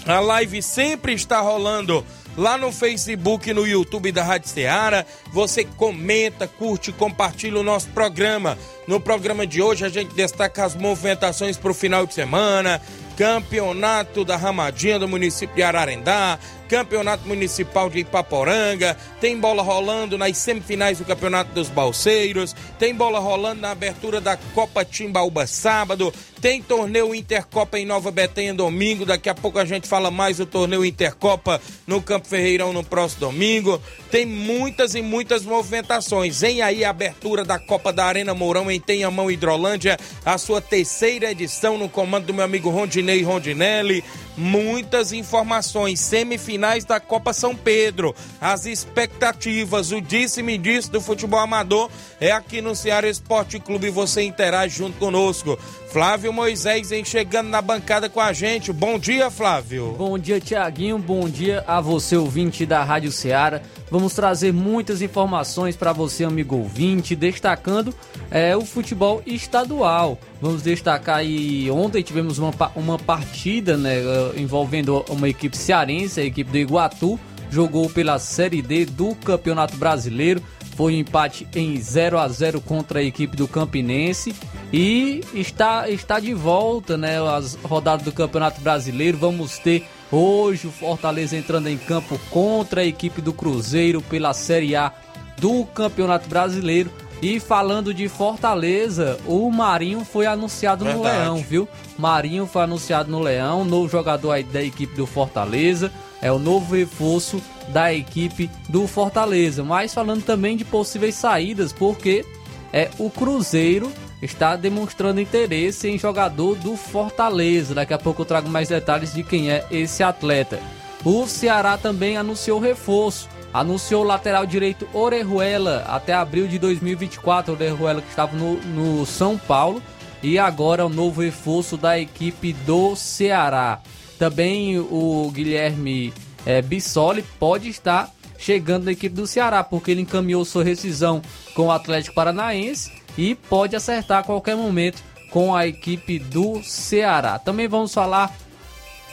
[0.06, 2.04] A live sempre está rolando
[2.36, 5.04] lá no Facebook e no YouTube da Rádio Ceará.
[5.32, 8.58] Você comenta, curte, compartilha o nosso programa.
[8.86, 12.80] No programa de hoje a gente destaca as movimentações para o final de semana,
[13.16, 20.38] campeonato da Ramadinha do município de Ararendá, Campeonato Municipal de Ipaporanga, tem bola rolando nas
[20.38, 26.62] semifinais do Campeonato dos Balseiros, tem bola rolando na abertura da Copa Timbaúba sábado, tem
[26.62, 30.84] torneio Intercopa em Nova Betânia domingo, daqui a pouco a gente fala mais do torneio
[30.84, 33.80] Intercopa no Campo Ferreirão no próximo domingo.
[34.10, 36.40] Tem muitas e muitas movimentações.
[36.40, 41.30] Vem aí a abertura da Copa da Arena Mourão em Tenhamão Hidrolândia, a sua terceira
[41.30, 42.70] edição no comando do meu amigo
[43.02, 44.02] Rondinei Rondinelli
[44.36, 46.00] muitas informações.
[46.00, 52.60] Semifinais da Copa São Pedro, as expectativas, o disse-me disse do futebol amador é aqui
[52.60, 53.90] no Ceará Esporte Clube.
[53.90, 55.58] Você interage junto conosco.
[55.92, 58.72] Flávio Moisés chegando na bancada com a gente.
[58.72, 59.94] Bom dia, Flávio.
[59.98, 60.98] Bom dia, Tiaguinho.
[60.98, 63.60] Bom dia a você, ouvinte da Rádio Ceará.
[63.90, 67.94] Vamos trazer muitas informações para você, amigo ouvinte, destacando
[68.30, 70.18] é, o futebol estadual.
[70.40, 74.00] Vamos destacar aí, ontem tivemos uma, uma partida né,
[74.36, 77.18] envolvendo uma equipe cearense, a equipe do Iguatu,
[77.50, 80.42] jogou pela Série D do Campeonato Brasileiro.
[80.74, 84.34] Foi um empate em 0 a 0 contra a equipe do Campinense
[84.72, 87.20] e está, está de volta, né?
[87.20, 89.18] As rodadas do Campeonato Brasileiro.
[89.18, 94.74] Vamos ter hoje o Fortaleza entrando em campo contra a equipe do Cruzeiro pela Série
[94.74, 94.90] A
[95.36, 96.90] do Campeonato Brasileiro.
[97.22, 101.06] E falando de Fortaleza, o Marinho foi anunciado Verdade.
[101.06, 101.68] no Leão, viu?
[101.96, 106.74] Marinho foi anunciado no Leão, novo jogador aí da equipe do Fortaleza, é o novo
[106.74, 109.62] reforço da equipe do Fortaleza.
[109.62, 112.26] Mas falando também de possíveis saídas, porque
[112.72, 117.72] é o Cruzeiro está demonstrando interesse em jogador do Fortaleza.
[117.72, 120.58] Daqui a pouco eu trago mais detalhes de quem é esse atleta.
[121.04, 127.52] O Ceará também anunciou reforço anunciou o lateral direito Orejuela até abril de 2024.
[127.54, 129.82] Orejuela que estava no, no São Paulo
[130.22, 133.80] e agora é o novo reforço da equipe do Ceará.
[134.18, 136.12] Também o Guilherme
[136.46, 141.22] é, Bissoli pode estar chegando na equipe do Ceará, porque ele encaminhou sua rescisão
[141.54, 147.38] com o Atlético Paranaense e pode acertar a qualquer momento com a equipe do Ceará.
[147.38, 148.34] Também vamos falar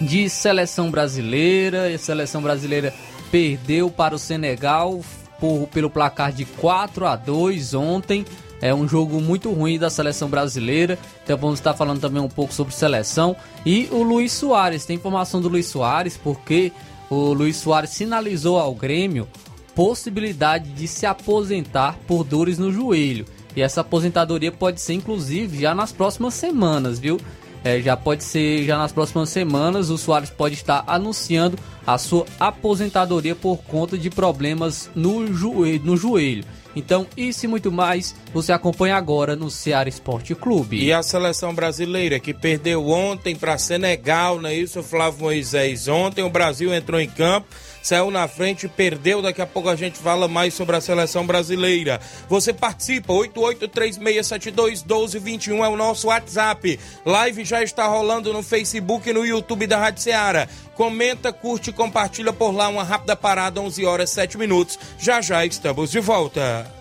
[0.01, 2.93] de seleção brasileira, seleção brasileira
[3.31, 5.01] perdeu para o Senegal
[5.39, 8.25] por, pelo placar de 4 a 2 ontem.
[8.61, 10.99] É um jogo muito ruim da seleção brasileira.
[11.23, 13.35] Então vamos estar falando também um pouco sobre seleção.
[13.65, 16.71] E o Luiz Soares, tem informação do Luiz Soares, porque
[17.09, 19.27] o Luiz Soares sinalizou ao Grêmio
[19.73, 23.25] possibilidade de se aposentar por dores no joelho.
[23.55, 27.17] E essa aposentadoria pode ser inclusive já nas próximas semanas, viu?
[27.63, 32.25] É, já pode ser, já nas próximas semanas, o Soares pode estar anunciando a sua
[32.39, 35.83] aposentadoria por conta de problemas no joelho.
[35.83, 36.45] No joelho.
[36.75, 40.81] Então, isso e muito mais, você acompanha agora no Ceará Esporte Clube.
[40.81, 45.87] E a seleção brasileira que perdeu ontem para Senegal, não é isso, Flávio Moisés?
[45.87, 47.47] Ontem o Brasil entrou em campo
[47.81, 49.21] saiu na frente, perdeu.
[49.21, 52.01] Daqui a pouco a gente fala mais sobre a seleção brasileira.
[52.27, 56.79] Você participa, 8836721221 é o nosso WhatsApp.
[57.05, 60.47] Live já está rolando no Facebook e no YouTube da Rádio Ceará.
[60.75, 62.69] Comenta, curte compartilha por lá.
[62.69, 64.77] Uma rápida parada, 11 horas 7 minutos.
[64.97, 66.79] Já já estamos de volta.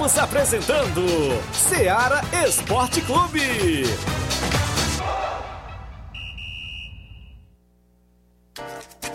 [0.00, 1.02] Estamos apresentando
[1.52, 3.84] Seara Esporte Clube.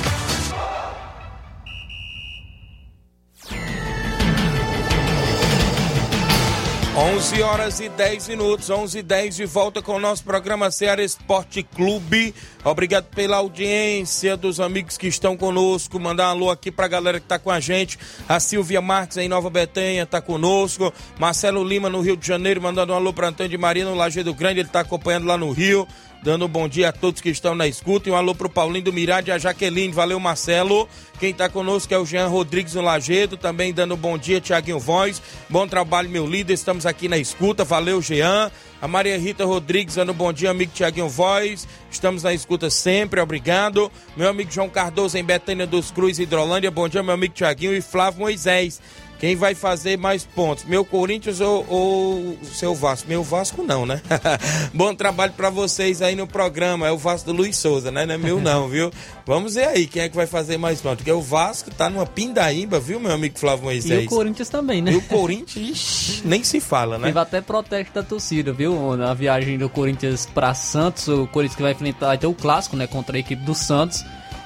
[7.01, 11.03] 11 horas e 10 minutos, 11 e 10 de volta com o nosso programa Ceará
[11.03, 12.31] Esporte Clube.
[12.63, 15.99] Obrigado pela audiência dos amigos que estão conosco.
[15.99, 17.97] Mandar um alô aqui pra galera que tá com a gente.
[18.29, 20.93] A Silvia Marques em Nova Betânia tá conosco.
[21.17, 24.31] Marcelo Lima no Rio de Janeiro, mandando um alô pra Antônio de Maria no Lajeado
[24.35, 25.87] Grande, ele tá acompanhando lá no Rio.
[26.23, 28.07] Dando um bom dia a todos que estão na escuta.
[28.07, 29.91] E um alô pro Paulinho do Mirade e a Jaqueline.
[29.91, 30.87] Valeu, Marcelo.
[31.19, 33.37] Quem está conosco é o Jean Rodrigues no Lagedo.
[33.37, 35.19] Também dando um bom dia, Tiaguinho Voz.
[35.49, 36.53] Bom trabalho, meu líder.
[36.53, 37.63] Estamos aqui na escuta.
[37.63, 38.51] Valeu, Jean.
[38.81, 41.67] A Maria Rita Rodrigues dando um bom dia, amigo Tiaguinho Voz.
[41.91, 43.91] Estamos na escuta sempre, obrigado.
[44.17, 46.71] Meu amigo João Cardoso em Betânia dos Cruz, Hidrolândia.
[46.71, 48.81] Bom dia, meu amigo Tiaguinho e Flávio Moisés.
[49.21, 50.65] Quem vai fazer mais pontos?
[50.65, 53.07] Meu Corinthians ou, ou seu Vasco?
[53.07, 54.01] Meu Vasco não, né?
[54.73, 56.87] Bom trabalho para vocês aí no programa.
[56.87, 58.03] É o Vasco do Luiz Souza, né?
[58.03, 58.91] Não é meu não, viu?
[59.23, 60.97] Vamos ver aí quem é que vai fazer mais pontos.
[60.97, 64.01] Porque o Vasco tá numa pindaíba, viu, meu amigo Flávio Moisés?
[64.01, 64.91] E o Corinthians também, né?
[64.91, 67.05] E o Corinthians, nem se fala, né?
[67.05, 68.97] Teve até protesto da torcida, viu?
[68.97, 72.87] Na viagem do Corinthians para Santos, o Corinthians que vai enfrentar até o clássico, né?
[72.87, 74.03] Contra a equipe do Santos.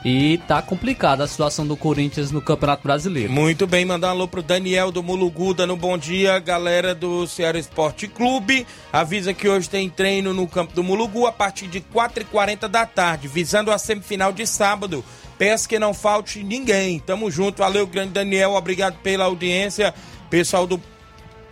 [0.08, 3.34] E tá complicada a situação do Corinthians no Campeonato Brasileiro.
[3.34, 7.58] Muito bem, mandar um alô pro Daniel do Mulugu, dando bom dia, galera do Ceará
[7.58, 8.68] Esporte Clube.
[8.94, 13.28] Avisa que hoje tem treino no campo do Mulugu a partir de 4h40 da tarde,
[13.28, 15.04] visando a semifinal de sábado.
[15.40, 17.00] Peço que não falte ninguém.
[17.00, 19.92] Tamo junto, valeu, grande Daniel, obrigado pela audiência.
[20.30, 20.80] Pessoal do,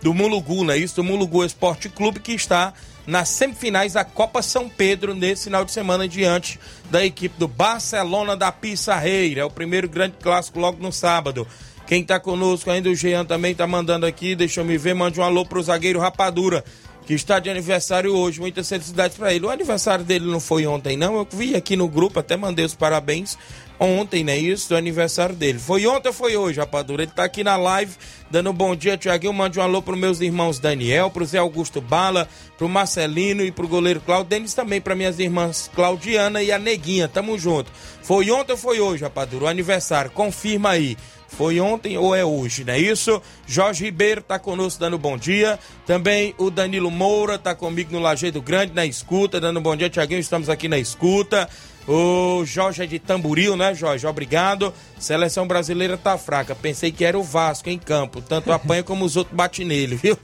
[0.00, 0.78] do Mulugu, né?
[0.78, 2.72] Isso, do Mulugu Esporte Clube que está
[3.06, 6.58] nas semifinais da Copa São Pedro nesse final de semana diante
[6.90, 9.42] da equipe do Barcelona da Pissarreira.
[9.42, 11.46] É o primeiro grande clássico logo no sábado.
[11.86, 15.20] Quem tá conosco ainda, o Jean também tá mandando aqui, deixa eu me ver, mande
[15.20, 16.64] um alô pro zagueiro Rapadura.
[17.06, 18.40] Que está de aniversário hoje.
[18.40, 19.46] Muitas felicidades para ele.
[19.46, 21.16] O aniversário dele não foi ontem, não.
[21.16, 23.36] Eu vi aqui no grupo, até mandei os parabéns
[23.78, 24.36] ontem, né?
[24.36, 25.58] Isso, do aniversário dele.
[25.58, 27.02] Foi ontem ou foi hoje, rapadura?
[27.02, 27.92] Ele tá aqui na live,
[28.30, 29.32] dando um bom dia, Tiaguinho.
[29.32, 33.68] Mande um alô pros meus irmãos Daniel, pro Zé Augusto Bala, pro Marcelino e pro
[33.68, 37.08] goleiro Claudio Denis também, para minhas irmãs Claudiana e a Neguinha.
[37.08, 37.70] Tamo junto.
[38.02, 39.44] Foi ontem ou foi hoje, rapadura?
[39.44, 40.96] O aniversário, confirma aí.
[41.36, 43.20] Foi ontem ou é hoje, não é isso?
[43.46, 45.58] Jorge Ribeiro tá conosco dando bom dia.
[45.84, 50.20] Também o Danilo Moura tá comigo no Lajeado Grande, na escuta, dando bom dia, Tiaguinho.
[50.20, 51.48] Estamos aqui na escuta.
[51.88, 54.06] O Jorge é de Tamburil, né, Jorge?
[54.06, 54.72] Obrigado.
[54.98, 56.54] Seleção brasileira tá fraca.
[56.54, 58.22] Pensei que era o Vasco em campo.
[58.22, 60.16] Tanto apanha como os outros batem nele, viu?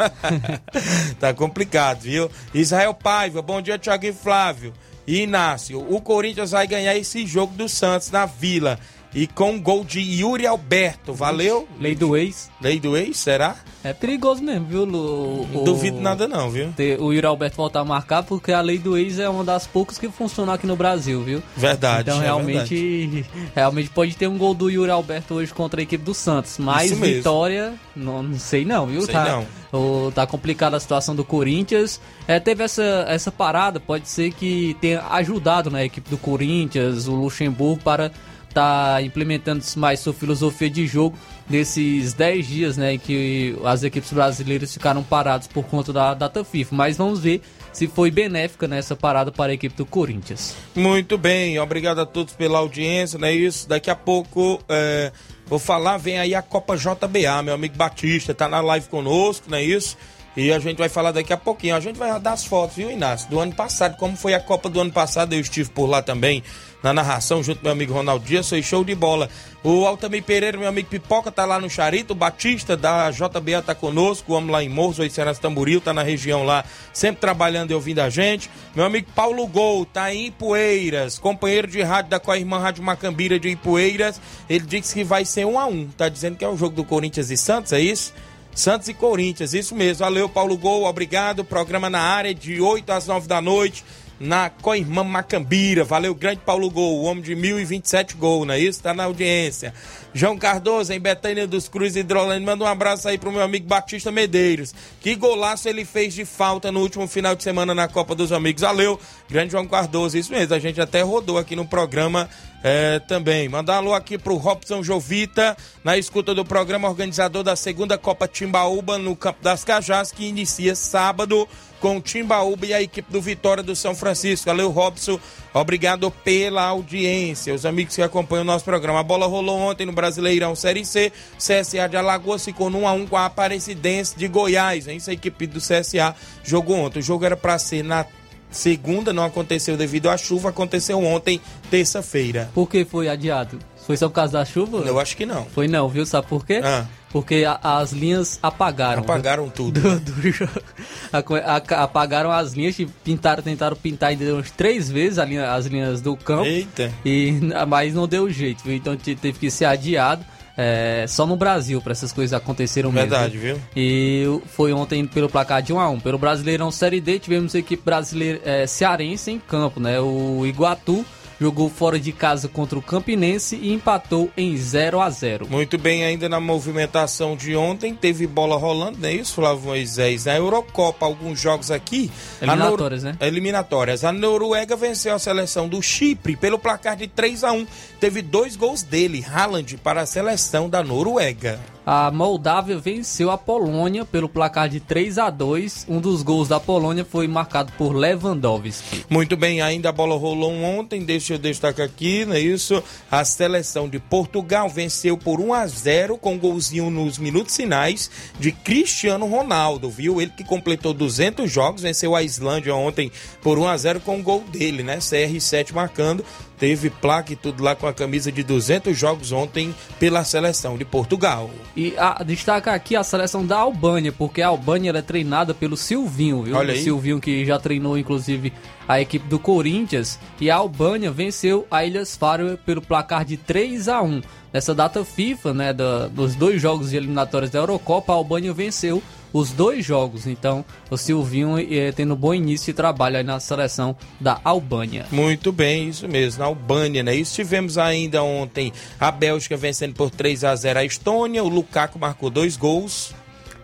[1.19, 2.31] tá complicado, viu?
[2.55, 4.73] Israel Paiva, bom dia, e Flávio.
[5.07, 8.79] E Inácio, o Corinthians vai ganhar esse jogo do Santos na Vila.
[9.13, 11.13] E com gol de Yuri Alberto.
[11.13, 11.67] Valeu?
[11.81, 12.49] Lei do ex.
[12.61, 13.57] Lei do ex, será?
[13.83, 14.85] É perigoso mesmo, viu?
[14.85, 15.49] Lu?
[15.53, 16.71] Não duvido nada não, viu?
[16.77, 19.67] Ter o Yuri Alberto voltar a marcar, porque a lei do ex é uma das
[19.67, 21.43] poucas que funciona aqui no Brasil, viu?
[21.57, 22.03] Verdade.
[22.11, 23.27] Então é realmente, verdade.
[23.57, 26.59] realmente pode ter um gol do Yuri Alberto hoje contra a equipe do Santos.
[26.59, 29.01] Mas vitória, não, não sei não, viu?
[29.03, 29.25] Sei tá,
[29.73, 30.07] não.
[30.07, 32.01] o- tá complicada a situação do Corinthians.
[32.29, 37.09] É, teve essa, essa parada, pode ser que tenha ajudado né, a equipe do Corinthians,
[37.09, 38.13] o Luxemburgo, para
[38.55, 41.17] tá implementando mais sua filosofia de jogo
[41.49, 46.45] nesses 10 dias, né, em que as equipes brasileiras ficaram paradas por conta da data
[46.45, 46.75] FIFA.
[46.75, 47.43] Mas vamos ver
[47.73, 50.55] se foi benéfica nessa parada para a equipe do Corinthians.
[50.75, 53.69] Muito bem, obrigado a todos pela audiência, não é isso?
[53.69, 55.13] Daqui a pouco é,
[55.47, 59.59] vou falar, vem aí a Copa JBA, meu amigo Batista, tá na live conosco, não
[59.59, 59.97] é isso?
[60.37, 61.75] E a gente vai falar daqui a pouquinho.
[61.75, 63.29] A gente vai dar as fotos, viu, Inácio?
[63.29, 66.43] Do ano passado, como foi a Copa do ano passado, eu estive por lá também,
[66.83, 69.29] na narração, junto com meu amigo Ronaldo Dias, foi show de bola.
[69.63, 73.75] O Altamir Pereira, meu amigo Pipoca, tá lá no Charito, o Batista da JBA tá
[73.75, 77.75] conosco, o lá em Morros, o Cenas Tamboril, tá na região lá, sempre trabalhando e
[77.75, 78.51] ouvindo a gente.
[78.75, 82.83] Meu amigo Paulo Gol, tá em Ipueiras, companheiro de rádio da com a irmã Rádio
[82.83, 86.49] Macambira de Ipueiras, ele disse que vai ser um a um, tá dizendo que é
[86.49, 88.15] o jogo do Corinthians e Santos, é isso?
[88.55, 90.05] Santos e Corinthians, isso mesmo.
[90.05, 91.45] Valeu, Paulo Gol, obrigado.
[91.45, 93.85] Programa na área de 8 às 9 da noite,
[94.21, 95.83] na Coirmã Macambira.
[95.83, 98.83] Valeu, grande Paulo Gol, o homem de 1027 gols, não é isso?
[98.83, 99.73] Tá na audiência.
[100.13, 104.13] João Cardoso, em Betânia dos Cruz Hidrolândia, manda um abraço aí pro meu amigo Batista
[104.13, 104.75] Medeiros.
[105.01, 108.61] Que golaço ele fez de falta no último final de semana na Copa dos Amigos.
[108.61, 110.55] Valeu, grande João Cardoso, isso mesmo.
[110.55, 112.29] A gente até rodou aqui no programa
[112.63, 113.49] é, também.
[113.49, 118.99] Mandar alô aqui pro Robson Jovita, na escuta do programa organizador da segunda Copa Timbaúba
[118.99, 121.49] no Campo das Cajás, que inicia sábado
[121.81, 124.47] com o Timbaúba e a equipe do Vitória do São Francisco.
[124.47, 125.19] Valeu, Robson.
[125.53, 127.55] Obrigado pela audiência.
[127.55, 129.01] Os amigos que acompanham o nosso programa.
[129.01, 131.13] A bola rolou ontem no Brasileirão Série C.
[131.39, 134.87] CSA de Alagoas ficou no 1x1 com a Aparecidense de Goiás.
[134.87, 134.99] Hein?
[134.99, 137.01] Isso a equipe do CSA jogou ontem.
[137.01, 138.07] O jogo era para ser na
[138.51, 140.51] segunda, não aconteceu devido à chuva.
[140.51, 142.51] Aconteceu ontem, terça-feira.
[142.55, 143.59] Por que foi adiado?
[143.87, 144.79] Foi só por causa da chuva?
[144.79, 145.45] Eu acho que não.
[145.47, 146.05] Foi não, viu?
[146.07, 146.61] Sabe por quê?
[146.63, 146.85] Ah.
[147.11, 149.03] Porque a- as linhas apagaram.
[149.03, 149.81] Apagaram tudo.
[149.81, 150.53] do, do jogo.
[151.13, 155.67] A a- apagaram as linhas e pintaram, tentaram pintar ainda umas três vezes linha- as
[155.67, 156.45] linhas do campo.
[156.45, 156.93] Eita.
[157.05, 157.33] E,
[157.67, 158.75] mas não deu jeito, viu?
[158.77, 160.25] Então te- teve que ser adiado.
[160.57, 163.09] é, só no Brasil para essas coisas acontecerem mesmo.
[163.09, 163.59] Verdade, viu?
[163.75, 167.59] E foi ontem pelo placar de 1 a 1 Pelo Brasileirão Série D, tivemos a
[167.59, 169.99] equipe brasileira é, cearense em campo, né?
[170.01, 171.05] O Iguatu
[171.41, 176.05] jogou fora de casa contra o Campinense e empatou em 0 a 0 Muito bem,
[176.05, 180.27] ainda na movimentação de ontem, teve bola rolando, não é isso, Flávio Moisés?
[180.27, 182.11] Na Eurocopa, alguns jogos aqui.
[182.43, 183.17] Eliminatórias, né?
[183.21, 184.05] Eliminatórias.
[184.05, 187.67] A Noruega venceu a seleção do Chipre pelo placar de 3 a 1
[187.99, 191.61] Teve dois gols dele, Haaland, para a seleção da Noruega.
[191.85, 196.61] A Moldávia venceu a Polônia pelo placar de 3 a 2 Um dos gols da
[196.61, 199.05] Polônia foi marcado por Lewandowski.
[199.09, 202.83] Muito bem, ainda a bola rolou ontem, deixa eu destacar aqui, não é isso?
[203.11, 208.11] A seleção de Portugal venceu por 1 a 0 com um golzinho nos minutos finais
[208.39, 210.21] de Cristiano Ronaldo, viu?
[210.21, 213.11] Ele que completou 200 jogos, venceu a Islândia ontem
[213.43, 214.99] por 1 a 0 com o gol dele, né?
[214.99, 216.25] CR7 marcando.
[216.61, 220.85] Teve placa e tudo lá com a camisa de 200 jogos ontem pela seleção de
[220.85, 221.51] Portugal.
[221.75, 226.43] E a, destaca aqui a seleção da Albânia, porque a Albânia é treinada pelo Silvinho,
[226.43, 226.55] viu?
[226.55, 226.83] Olha o aí.
[226.83, 228.53] Silvinho que já treinou, inclusive,
[228.87, 230.19] a equipe do Corinthians.
[230.39, 234.21] E a Albânia venceu a Ilhas Faroe pelo placar de 3 a 1
[234.53, 239.01] Nessa data FIFA, né, da- dos dois jogos de eliminatórias da Eurocopa, a Albânia venceu
[239.33, 240.27] os dois jogos.
[240.27, 245.07] Então, o Silvinho eh, tendo bom início de trabalho aí na seleção da Albânia.
[245.13, 247.15] Muito bem, isso mesmo, na Albânia, né?
[247.15, 251.97] Isso tivemos ainda ontem a Bélgica vencendo por 3 a 0 a Estônia, o Lukaku
[251.99, 253.15] marcou dois gols.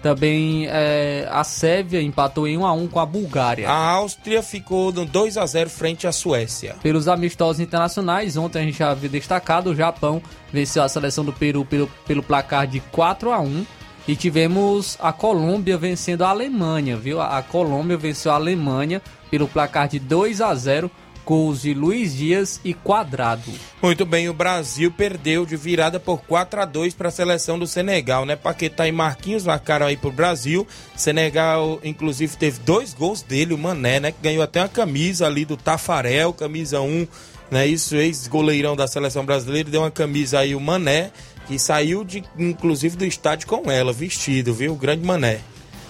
[0.02, 3.68] Também é, a Sérvia empatou em 1 a 1 com a Bulgária.
[3.68, 6.76] A Áustria ficou no 2 a 0 frente à Suécia.
[6.82, 10.22] Pelos amistosos internacionais, ontem a gente já havia destacado, o Japão
[10.52, 13.66] venceu a seleção do Peru pelo, pelo placar de 4 a 1
[14.08, 17.20] e tivemos a Colômbia vencendo a Alemanha, viu?
[17.20, 20.90] A Colômbia venceu a Alemanha pelo placar de 2 a 0
[21.26, 23.50] gols de Luiz Dias e Quadrado.
[23.82, 27.66] Muito bem, o Brasil perdeu de virada por 4 a 2 para a seleção do
[27.66, 28.36] Senegal, né?
[28.36, 30.64] Paquetá e Marquinhos marcaram aí pro Brasil.
[30.96, 34.12] Senegal, inclusive, teve dois gols dele, o Mané, né?
[34.12, 37.08] Que ganhou até uma camisa ali do Tafarel, camisa 1,
[37.50, 37.66] né?
[37.66, 41.10] Isso, ex-goleirão da seleção brasileira, deu uma camisa aí, o Mané,
[41.48, 44.72] que saiu, de, inclusive, do estádio com ela, vestido, viu?
[44.72, 45.40] O grande Mané.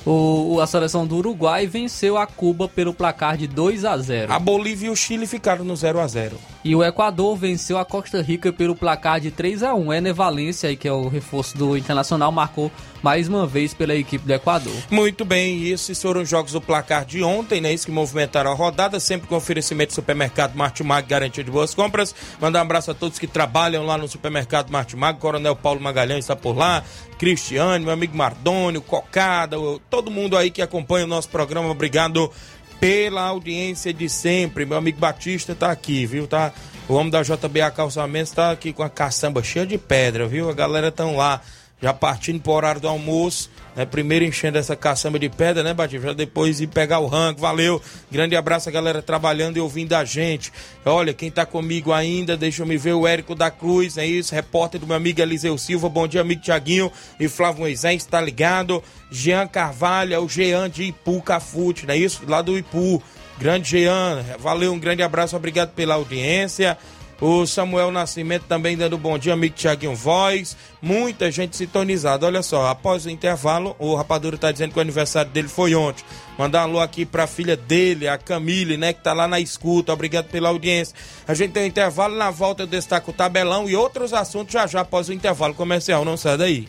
[0.06, 4.32] O, a seleção do Uruguai venceu a Cuba pelo placar de 2 a 0.
[4.32, 6.38] A Bolívia e o Chile ficaram no 0 a 0.
[6.62, 9.92] E o Equador venceu a Costa Rica pelo placar de 3 a 1.
[9.92, 12.70] Ener Valência, que é o reforço do Internacional, marcou
[13.02, 14.72] mais uma vez pela equipe do Equador.
[14.90, 17.72] Muito bem, e esses foram os jogos do placar de ontem, né?
[17.72, 22.14] Isso que movimentaram a rodada, sempre com oferecimento do supermercado Martimag, garantia de boas compras.
[22.40, 25.18] Mandar um abraço a todos que trabalham lá no supermercado Martimag.
[25.18, 26.82] Coronel Paulo Magalhães está por lá,
[27.18, 29.56] Cristiane, meu amigo Mardônio, Cocada,
[29.88, 31.70] todo mundo aí que acompanha o nosso programa.
[31.70, 32.30] Obrigado
[32.78, 34.66] pela audiência de sempre.
[34.66, 36.26] Meu amigo Batista tá aqui, viu?
[36.26, 36.52] Tá,
[36.88, 40.49] o homem da JBA Calçamentos tá aqui com a caçamba cheia de pedra, viu?
[40.49, 41.40] A galera tão lá
[41.80, 43.85] já partindo pro horário do almoço, né?
[43.85, 46.14] Primeiro enchendo essa caçamba de pedra, né, Batista?
[46.14, 47.40] Depois ir pegar o rango.
[47.40, 47.80] Valeu.
[48.11, 50.50] Grande abraço a galera trabalhando e ouvindo a gente.
[50.85, 54.35] Olha, quem tá comigo ainda, deixa eu me ver, o Érico da Cruz, é isso?
[54.35, 55.88] Repórter do meu amigo Eliseu Silva.
[55.88, 56.90] Bom dia, amigo Tiaguinho
[57.21, 58.83] e Flávio Moisés, tá ligado?
[59.11, 62.23] Jean Carvalho, é o Jean de Ipu Cafute, não é isso?
[62.26, 63.02] Lá do Ipu.
[63.38, 66.78] Grande Jean, valeu, um grande abraço, obrigado pela audiência.
[67.18, 70.54] O Samuel Nascimento também dando bom dia, amigo Tiaguinho Voz.
[70.82, 72.26] Muita gente sintonizada.
[72.26, 76.04] Olha só, após o intervalo, o Rapadura está dizendo que o aniversário dele foi ontem.
[76.37, 79.40] Mandar um alô aqui para a filha dele, a Camille, né, que tá lá na
[79.40, 79.94] escuta.
[79.94, 80.94] Obrigado pela audiência.
[81.26, 84.66] A gente tem um intervalo, na volta eu destaco o tabelão e outros assuntos já
[84.66, 86.05] já após o intervalo comercial.
[86.05, 86.68] Não sai daí.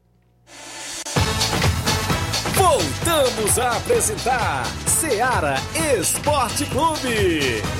[2.53, 5.55] Voltamos a apresentar Seara
[5.97, 7.78] Esporte Clube.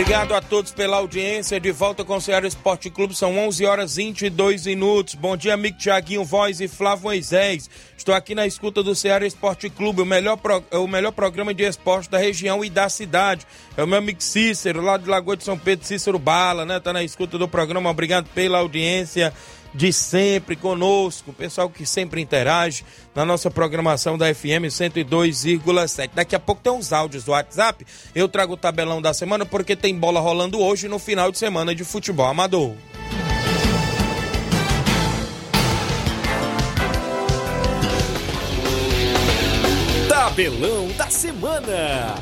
[0.00, 1.60] Obrigado a todos pela audiência.
[1.60, 5.14] De volta com o Ceará Esporte Clube, são 11 horas 22 minutos.
[5.14, 7.68] Bom dia, amigo Tiaguinho Voz e Flávio Moisés.
[7.98, 11.64] Estou aqui na escuta do Ceará Esporte Clube, o melhor, pro, o melhor programa de
[11.64, 13.46] esporte da região e da cidade.
[13.76, 16.80] É o meu amigo Cícero, lá de Lagoa de São Pedro, Cícero Bala, né?
[16.80, 17.90] Tá na escuta do programa.
[17.90, 19.34] Obrigado pela audiência
[19.74, 26.10] de sempre conosco, o pessoal que sempre interage na nossa programação da FM 102,7.
[26.14, 27.86] Daqui a pouco tem uns áudios do WhatsApp.
[28.14, 31.74] Eu trago o tabelão da semana porque tem bola rolando hoje no final de semana
[31.74, 32.74] de futebol amador.
[40.08, 42.14] Tabelão da semana.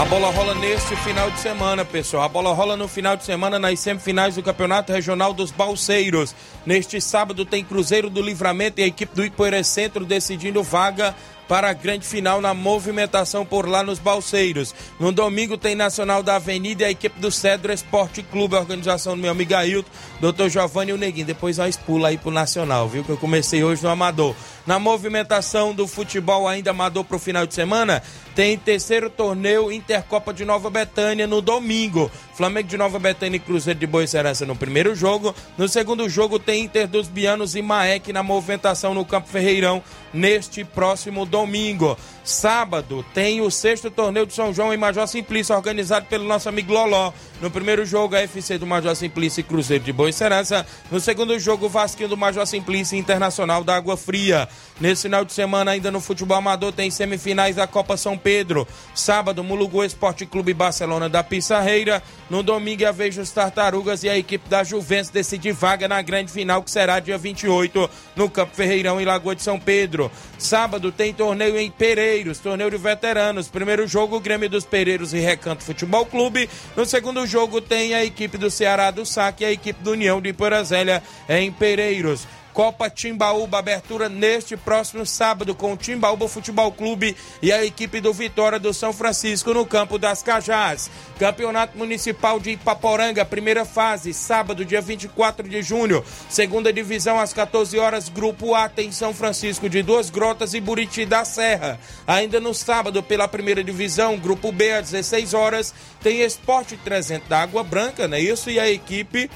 [0.00, 2.22] A bola rola neste final de semana, pessoal.
[2.22, 6.34] A bola rola no final de semana nas semifinais do Campeonato Regional dos Balseiros.
[6.64, 11.14] Neste sábado tem Cruzeiro do Livramento e a equipe do Ipoeira Centro decidindo vaga
[11.46, 14.72] para a grande final na movimentação por lá nos Balseiros.
[15.00, 19.16] No domingo tem Nacional da Avenida e a equipe do Cedro Esporte Clube, a organização
[19.16, 21.26] do meu amigo Ailton, doutor Giovanni e o Neguinho.
[21.26, 23.02] Depois nós pula aí pro Nacional, viu?
[23.02, 24.36] Que eu comecei hoje no Amador.
[24.64, 28.00] Na movimentação do futebol ainda amador para o final de semana,
[28.34, 32.10] tem terceiro torneio Intercopa de Nova Betânia no domingo.
[32.34, 35.34] Flamengo de Nova Betânia e Cruzeiro de Boa Serança no primeiro jogo.
[35.58, 40.64] No segundo jogo tem Inter dos Bianos e Maek na movimentação no Campo Ferreirão neste
[40.64, 41.96] próximo domingo.
[42.24, 46.72] Sábado tem o sexto torneio de São João em Major Simplício, organizado pelo nosso amigo
[46.72, 47.12] Loló.
[47.40, 50.66] No primeiro jogo, a FC do Major Simplício e Cruzeiro de Boa Serança.
[50.90, 54.48] No segundo jogo, Vasquinho do Major Simplício Internacional da Água Fria.
[54.80, 58.66] Nesse final de semana, ainda no futebol amador, tem semifinais da Copa São Pedro.
[58.94, 62.02] Sábado, Mulugu Esporte Clube Barcelona da Pissarreira.
[62.28, 66.30] No domingo, a vez dos Tartarugas e a equipe da Juventus decide vaga na grande
[66.30, 70.10] final, que será dia 28, no Campo Ferreirão, em Lagoa de São Pedro.
[70.38, 73.48] Sábado, tem torneio em Pereiros, torneio de veteranos.
[73.48, 76.48] Primeiro jogo, Grêmio dos Pereiros e Recanto Futebol Clube.
[76.76, 80.20] No segundo jogo, tem a equipe do Ceará do Saque e a equipe do União
[80.20, 82.26] de Porazélia em Pereiros.
[82.60, 88.12] Copa Timbaúba, abertura neste próximo sábado com o Timbaúba Futebol Clube e a equipe do
[88.12, 90.90] Vitória do São Francisco no campo das Cajás.
[91.18, 96.04] Campeonato Municipal de Ipaporanga, primeira fase, sábado, dia 24 de junho.
[96.28, 101.06] Segunda divisão às 14 horas, Grupo A tem São Francisco de Duas Grotas e Buriti
[101.06, 101.80] da Serra.
[102.06, 107.40] Ainda no sábado, pela primeira divisão, Grupo B às 16 horas, tem Esporte 300 da
[107.40, 108.50] Água Branca, é isso?
[108.50, 109.30] E a equipe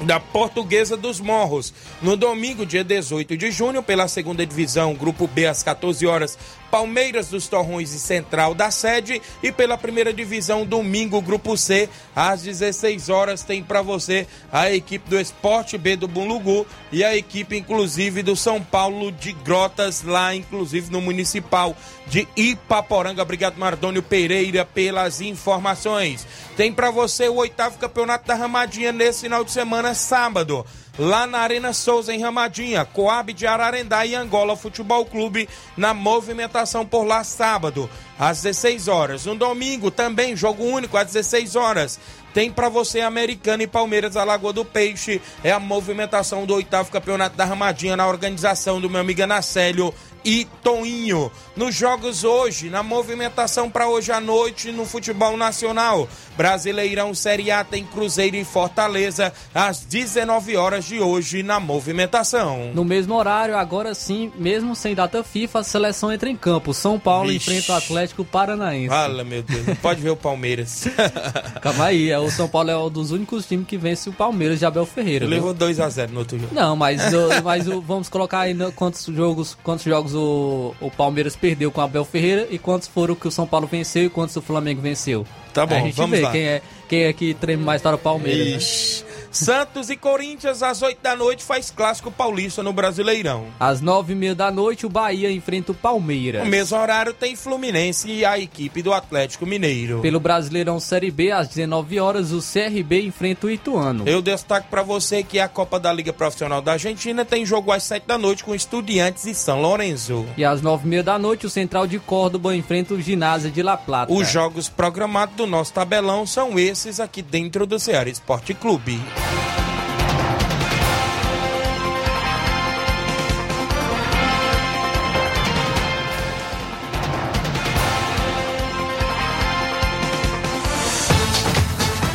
[0.00, 1.72] da Portuguesa dos Morros.
[2.02, 6.38] No domingo, dia 18 de junho, pela segunda divisão, Grupo B, às 14 horas,
[6.76, 9.22] Palmeiras dos Torrões e Central da sede.
[9.42, 15.08] E pela primeira divisão, domingo, Grupo C, às 16 horas, tem para você a equipe
[15.08, 20.34] do Esporte B do Bulugu e a equipe, inclusive, do São Paulo de Grotas, lá,
[20.34, 21.74] inclusive, no Municipal
[22.08, 23.22] de Ipaporanga.
[23.22, 26.26] Obrigado, Mardônio Pereira, pelas informações.
[26.58, 30.66] Tem para você o oitavo campeonato da Ramadinha nesse final de semana, sábado
[30.98, 36.84] lá na Arena Souza, em Ramadinha, Coab de Ararendá e Angola Futebol Clube, na movimentação
[36.84, 39.26] por lá sábado, às 16 horas.
[39.26, 42.00] No domingo, também, jogo único, às 16 horas.
[42.32, 45.22] Tem para você Americana e Palmeiras, a Lagoa do Peixe.
[45.42, 49.94] É a movimentação do oitavo campeonato da Ramadinha na organização do meu amigo Anacélio
[50.26, 51.30] e Toinho.
[51.56, 56.08] Nos jogos hoje, na movimentação para hoje à noite no futebol nacional.
[56.36, 62.72] Brasileirão Série A tem Cruzeiro e Fortaleza às 19 horas de hoje na movimentação.
[62.74, 66.74] No mesmo horário, agora sim, mesmo sem data FIFA, a seleção entra em campo.
[66.74, 67.50] São Paulo Vixe.
[67.50, 68.88] enfrenta o Atlético Paranaense.
[68.88, 69.66] Fala, meu Deus.
[69.66, 70.84] Não pode ver o Palmeiras.
[71.62, 74.58] Calma aí, é, o São Paulo é um dos únicos times que vence o Palmeiras
[74.58, 75.24] de Abel Ferreira.
[75.26, 76.54] Levou 2x0 no outro jogo.
[76.54, 77.00] Não, mas,
[77.44, 81.84] mas vamos colocar aí no- quantos jogos, quantos jogos o, o Palmeiras perdeu com o
[81.84, 85.24] Abel Ferreira e quantos foram que o São Paulo venceu e quantos o Flamengo venceu.
[85.54, 86.32] Tá bom, Aí a gente vamos vê lá.
[86.32, 89.04] quem é, quem é que treme mais para o Palmeiras.
[89.08, 89.15] né?
[89.30, 93.46] Santos e Corinthians, às 8 da noite, faz clássico paulista no Brasileirão.
[93.58, 96.44] Às nove e meia da noite, o Bahia enfrenta o Palmeiras.
[96.44, 100.00] No mesmo horário tem Fluminense e a equipe do Atlético Mineiro.
[100.00, 104.04] Pelo Brasileirão Série B, às 19 horas, o CRB enfrenta o Ituano.
[104.06, 107.82] Eu destaco para você que a Copa da Liga Profissional da Argentina tem jogo às
[107.82, 110.26] 7 da noite com Estudiantes e São Lourenço.
[110.36, 113.62] E às nove e meia da noite, o Central de Córdoba enfrenta o Ginásio de
[113.62, 114.12] La Plata.
[114.12, 119.00] Os jogos programados do nosso tabelão são esses aqui dentro do Ceará Esporte Clube.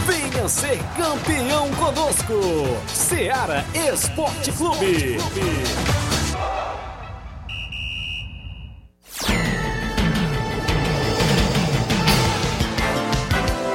[0.07, 2.33] Venha ser campeão conosco.
[2.87, 5.17] Seara Esporte Clube.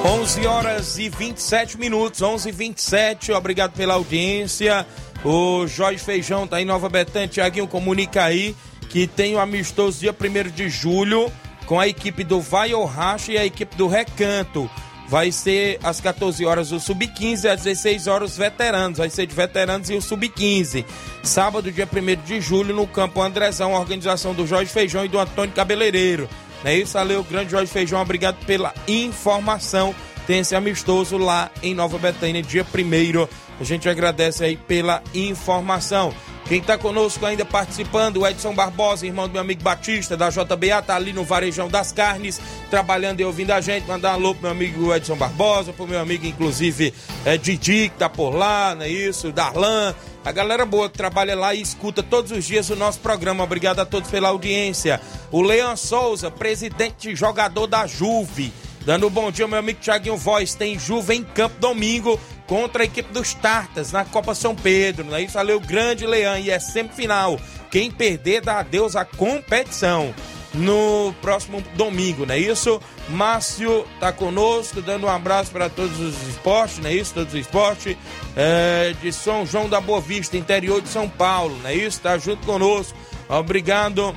[0.07, 4.87] 11 horas e 27 minutos, 11 e 27 obrigado pela audiência.
[5.25, 8.55] O Jorge Feijão tá em Nova Betânia, Tiaguinho comunica aí
[8.89, 11.31] que tem o amistoso dia 1 de julho
[11.67, 14.71] com a equipe do Vai ou Racha e a equipe do Recanto.
[15.09, 18.99] Vai ser às 14 horas o Sub-15 às 16 horas os veteranos.
[18.99, 20.85] Vai ser de veteranos e o Sub-15.
[21.25, 25.53] Sábado, dia 1 de julho, no Campo Andrezão, organização do Jorge Feijão e do Antônio
[25.53, 26.29] Cabeleireiro.
[26.65, 26.95] Não é isso?
[26.95, 28.01] Valeu, grande Jorge Feijão.
[28.01, 29.95] Obrigado pela informação.
[30.27, 33.29] Tem esse amistoso lá em Nova Betânia, dia 1
[33.61, 36.13] A gente agradece aí pela informação.
[36.49, 40.81] Quem está conosco ainda participando, o Edson Barbosa, irmão do meu amigo Batista, da JBA,
[40.81, 42.41] tá ali no Varejão das Carnes,
[42.71, 43.87] trabalhando e ouvindo a gente.
[43.87, 47.97] Mandar um alô pro meu amigo Edson Barbosa, pro meu amigo, inclusive, é, Didi, que
[47.99, 49.33] tá por lá, não é isso?
[49.33, 49.93] Darlan,
[50.27, 53.45] a galera boa que trabalha lá e escuta todos os dias o nosso programa.
[53.45, 55.01] Obrigado a todos pela audiência.
[55.31, 58.53] O Leão Souza, presidente jogador da Juve.
[58.85, 60.53] Dando um bom dia meu amigo Thiaguinho Voz.
[60.53, 65.05] Tem Juve em campo domingo contra a equipe dos Tartas na Copa São Pedro.
[65.05, 65.35] Não é isso?
[65.35, 66.37] Valeu, grande Leão.
[66.37, 67.39] E é semifinal.
[67.71, 70.13] Quem perder dá adeus à competição
[70.57, 72.81] no próximo domingo, não é isso?
[73.09, 77.15] Márcio tá conosco, dando um abraço para todos os esportes, não é isso?
[77.15, 77.97] Todos os esportes
[78.35, 82.01] é, de São João da Boa Vista, interior de São Paulo, não é isso?
[82.01, 82.97] Tá junto conosco.
[83.29, 84.15] Obrigado.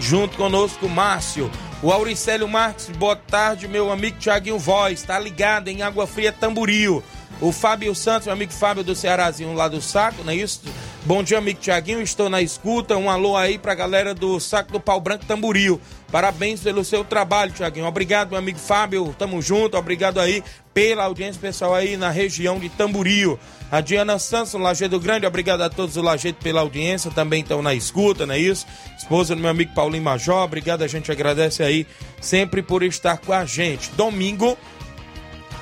[0.00, 1.50] Junto conosco, Márcio.
[1.80, 7.02] O Auricélio Marques, boa tarde, meu amigo Tiaguinho Voz, tá ligado em Água Fria Tamboril.
[7.40, 10.62] O Fábio Santos, meu amigo Fábio do Cearazinho lá do Saco, não é isso?
[11.04, 12.96] Bom dia, amigo Tiaguinho, estou na escuta.
[12.96, 15.80] Um alô aí pra galera do Saco do Pau Branco Tamboril.
[16.10, 17.86] Parabéns pelo seu trabalho, Tiaguinho.
[17.86, 19.76] Obrigado, meu amigo Fábio, tamo junto.
[19.76, 20.42] Obrigado aí
[20.74, 23.38] pela audiência pessoal aí na região de Tamboril.
[23.70, 27.74] A Diana Santos, Lajeado Grande, obrigado a todos do Lajeado pela audiência, também estão na
[27.74, 28.66] escuta, não é isso?
[28.96, 31.86] Esposa do meu amigo Paulinho Major, obrigado, a gente agradece aí
[32.20, 33.90] sempre por estar com a gente.
[33.90, 34.56] Domingo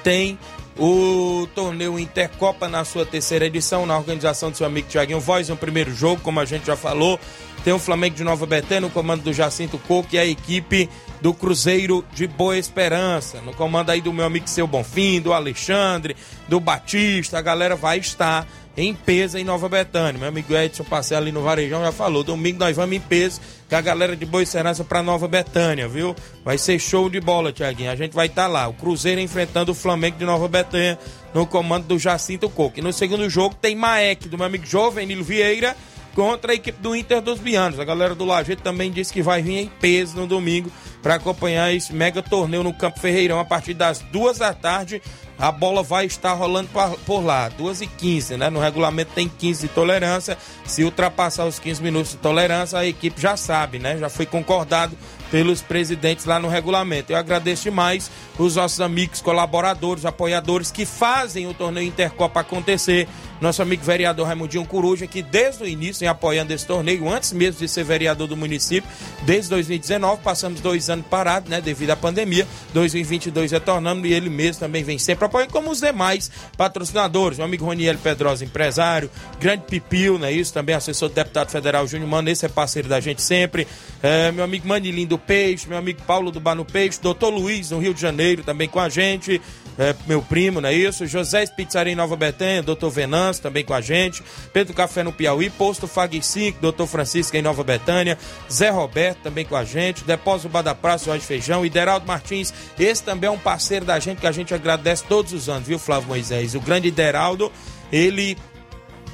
[0.04, 0.38] tem
[0.78, 5.56] o torneio Intercopa na sua terceira edição, na organização do seu amigo Tiaguinho Voz, no
[5.56, 7.18] primeiro jogo, como a gente já falou.
[7.64, 10.88] Tem o Flamengo de Nova Betânia, no comando do Jacinto Coco e a equipe
[11.20, 13.40] do Cruzeiro de Boa Esperança.
[13.40, 17.98] No comando aí do meu amigo Seu Bonfim, do Alexandre, do Batista, a galera vai
[17.98, 20.18] estar em peso em Nova Betânia.
[20.18, 22.22] Meu amigo Edson passei ali no Varejão já falou.
[22.22, 26.14] Domingo nós vamos em peso com a galera de Boa Esperança para Nova Betânia, viu?
[26.44, 27.90] Vai ser show de bola, Tiaguinho.
[27.90, 28.68] A gente vai estar lá.
[28.68, 30.98] O Cruzeiro enfrentando o Flamengo de Nova Betânia
[31.32, 32.78] no comando do Jacinto Coco.
[32.78, 35.74] E no segundo jogo tem Maek, do meu amigo Jovenilo Vieira
[36.16, 37.78] contra a equipe do Inter dos Bianos.
[37.78, 41.72] A galera do Lajeito também disse que vai vir em peso no domingo para acompanhar
[41.74, 45.02] esse mega torneio no Campo Ferreirão a partir das duas da tarde.
[45.38, 46.70] A bola vai estar rolando
[47.04, 48.48] por lá, 2 e 15 né?
[48.48, 50.38] No regulamento tem 15 de tolerância.
[50.64, 53.98] Se ultrapassar os 15 minutos de tolerância, a equipe já sabe, né?
[53.98, 54.96] Já foi concordado
[55.30, 57.12] pelos presidentes lá no regulamento.
[57.12, 63.08] Eu agradeço demais os nossos amigos, colaboradores, apoiadores que fazem o torneio Intercopa acontecer.
[63.40, 67.60] Nosso amigo vereador Raimundinho Coruja, que desde o início vem apoiando esse torneio, antes mesmo
[67.60, 68.88] de ser vereador do município,
[69.22, 72.46] desde 2019, passamos dois anos parados, né, devido à pandemia.
[72.72, 77.38] 2022 retornando e ele mesmo também vem sempre apoiando, como os demais patrocinadores.
[77.38, 82.08] Meu amigo Roniel Pedrosa, empresário, grande Pipil, né, isso também assessor do deputado federal Júnior
[82.08, 83.66] Mano, esse é parceiro da gente sempre.
[84.02, 87.70] É, meu amigo Manilim do Peixe, meu amigo Paulo do Bar no Peixe, doutor Luiz,
[87.70, 89.40] no Rio de Janeiro, também com a gente.
[89.78, 91.06] É, meu primo, não é isso?
[91.06, 92.90] José Pizzaria em Nova Betânia, doutor
[93.32, 94.22] Também com a gente.
[94.52, 98.18] Pedro Café no Piauí, Posto Fag 5, doutor Francisco em Nova Betânia.
[98.50, 100.04] Zé Roberto também com a gente.
[100.04, 101.64] Depósito Bada Praça, Jorge Feijão.
[101.64, 105.48] Ideraldo Martins, esse também é um parceiro da gente que a gente agradece todos os
[105.48, 106.54] anos, viu, Flávio Moisés?
[106.54, 107.52] O grande Ideraldo,
[107.92, 108.36] ele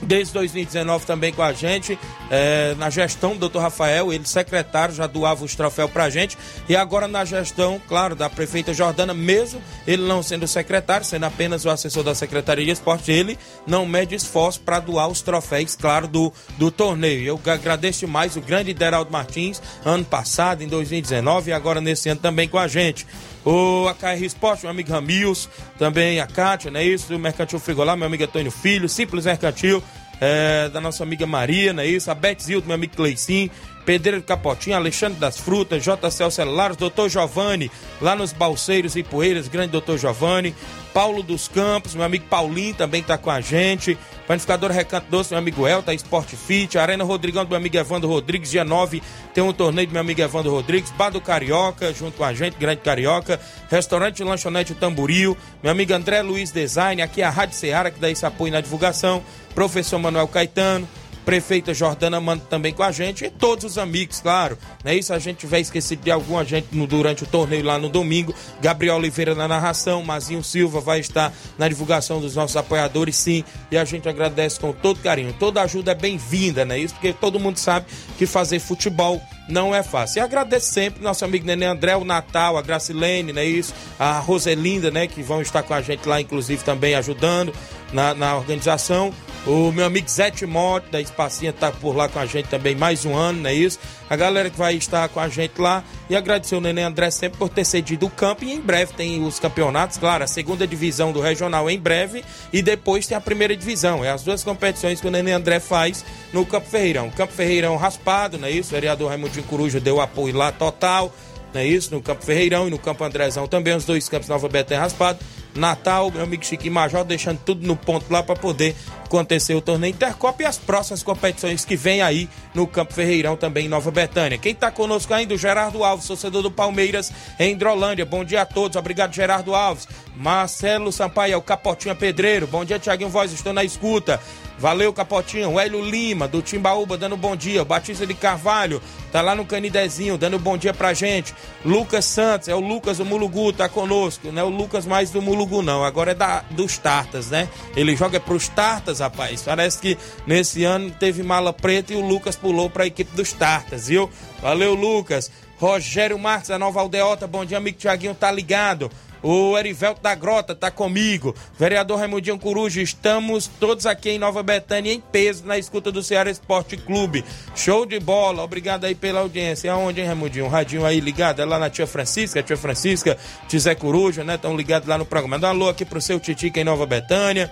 [0.03, 1.99] desde 2019 também com a gente,
[2.31, 6.37] é, na gestão do doutor Rafael, ele secretário, já doava os troféus pra gente,
[6.69, 11.65] e agora na gestão, claro, da prefeita Jordana, mesmo ele não sendo secretário, sendo apenas
[11.65, 16.09] o assessor da Secretaria de Esporte, ele não mede esforço para doar os troféus, claro,
[16.09, 17.25] do, do torneio.
[17.25, 22.21] Eu agradeço demais o grande Deraldo Martins, ano passado, em 2019, e agora nesse ano
[22.21, 23.07] também com a gente.
[23.45, 27.15] O AKR Esporte, meu amigo Ramils, também a Kátia, não é isso?
[27.15, 29.83] O Mercantil Frigolá, meu amigo Antônio Filho, Simples Mercantil,
[30.21, 32.11] é, da nossa amiga Maria, não é isso?
[32.11, 33.51] A Beth Zildo, meu amigo Cleicim,
[33.85, 39.73] Pedreiro Capotinho, Alexandre das Frutas, JCL Celulares, Doutor Giovanni, lá nos Balseiros e Poeiras, grande
[39.73, 40.55] Doutor Giovanni,
[40.95, 45.38] Paulo dos Campos, meu amigo Paulinho também está com a gente, Panificador Recanto Doce, meu
[45.38, 49.03] amigo Elta, Sport Fit, Arena Rodrigão do meu amigo Evandro Rodrigues, dia 9
[49.35, 52.57] tem um torneio do meu amigo Evandro Rodrigues, Bar do Carioca, junto com a gente,
[52.59, 53.40] Grande Carioca,
[53.71, 58.11] Restaurante Lanchonete Tamburil, meu amigo André Luiz Design, aqui é a Rádio Ceará, que dá
[58.11, 59.23] esse apoio na divulgação,
[59.55, 60.88] Professor Manuel Caetano,
[61.25, 64.59] prefeita Jordana manda também com a gente e todos os amigos, claro.
[64.85, 65.13] Não é isso?
[65.13, 68.35] A gente tiver esquecido de alguma gente durante o torneio lá no domingo.
[68.61, 73.45] Gabriel Oliveira na narração, Mazinho Silva vai estar na divulgação dos nossos apoiadores, sim.
[73.71, 75.33] E a gente agradece com todo carinho.
[75.39, 76.95] Toda ajuda é bem-vinda, não é isso?
[76.95, 77.87] Porque todo mundo sabe
[78.19, 80.21] que fazer futebol não é fácil.
[80.21, 83.75] E agradeço sempre nosso amigo Nenê André, o Natal, a Gracilene, não é isso?
[83.99, 85.07] A Roselinda, né?
[85.07, 87.53] Que vão estar com a gente lá, inclusive, também ajudando
[87.93, 89.13] na, na organização.
[89.45, 93.05] O meu amigo Zé Timóteo, da Espacinha, está por lá com a gente também mais
[93.05, 93.77] um ano, não é isso?
[94.09, 95.83] A galera que vai estar com a gente lá.
[96.09, 98.45] E agradecer o Nenê André sempre por ter cedido o campo.
[98.45, 102.25] E em breve tem os campeonatos, claro, a segunda divisão do regional em breve.
[102.53, 104.05] E depois tem a primeira divisão.
[104.05, 107.11] É as duas competições que o Nenê André faz no Campo Ferreirão.
[107.11, 108.69] Campo Ferreirão raspado, não é isso?
[108.69, 111.13] O vereador Raimundinho Coruja deu apoio lá total,
[111.53, 111.95] não é isso?
[111.95, 115.19] No Campo Ferreirão e no Campo Andrezão também, os dois campos Nova Betânia raspado.
[115.55, 119.93] Natal, meu amigo Chiquinho Major, deixando tudo no ponto lá para poder acontecer o torneio
[119.93, 124.38] Intercopa e as próximas competições que vem aí no Campo Ferreirão também em Nova Betânia.
[124.38, 128.07] Quem está conosco ainda, o Gerardo Alves, torcedor do Palmeiras em Hidrolândia.
[128.07, 129.87] Bom dia a todos, obrigado Gerardo Alves.
[130.17, 132.47] Marcelo Sampaio, o Capotinha Pedreiro.
[132.47, 134.19] Bom dia, Tiaguinho Voz, estou na escuta.
[134.62, 135.51] Valeu, Capotinho.
[135.51, 137.62] O Hélio Lima, do Timbaúba, dando bom dia.
[137.62, 141.35] O Batista de Carvalho, tá lá no Canidezinho, dando bom dia pra gente.
[141.64, 144.31] Lucas Santos, é o Lucas do Mulugu, tá conosco.
[144.31, 145.83] Não é o Lucas mais do Mulugu, não.
[145.83, 147.48] Agora é da, dos Tartas, né?
[147.75, 149.42] Ele joga pros Tartas, rapaz.
[149.42, 149.98] Parece que
[150.29, 154.09] nesse ano teve mala preta e o Lucas pulou pra equipe dos Tartas, viu?
[154.40, 155.29] Valeu, Lucas.
[155.59, 158.90] Rogério Marques, da Nova Aldeota, bom dia, amigo Tiaguinho, tá ligado?
[159.23, 161.35] O Erivelto da Grota tá comigo.
[161.59, 166.31] Vereador Raimundinho Coruja, estamos todos aqui em Nova Betânia em peso na escuta do Ceará
[166.31, 167.25] Esporte Clube.
[167.55, 168.43] Show de bola.
[168.43, 169.69] Obrigado aí pela audiência.
[169.69, 170.47] É onde, hein, Raimundinho?
[170.47, 171.41] Um radinho aí ligado.
[171.41, 173.17] É lá na tia Francisca, tia Francisca,
[173.49, 174.35] Tizé Coruja, né?
[174.35, 175.39] Estão ligados lá no programa.
[175.39, 177.51] Dá um alô aqui pro seu Titica em Nova Betânia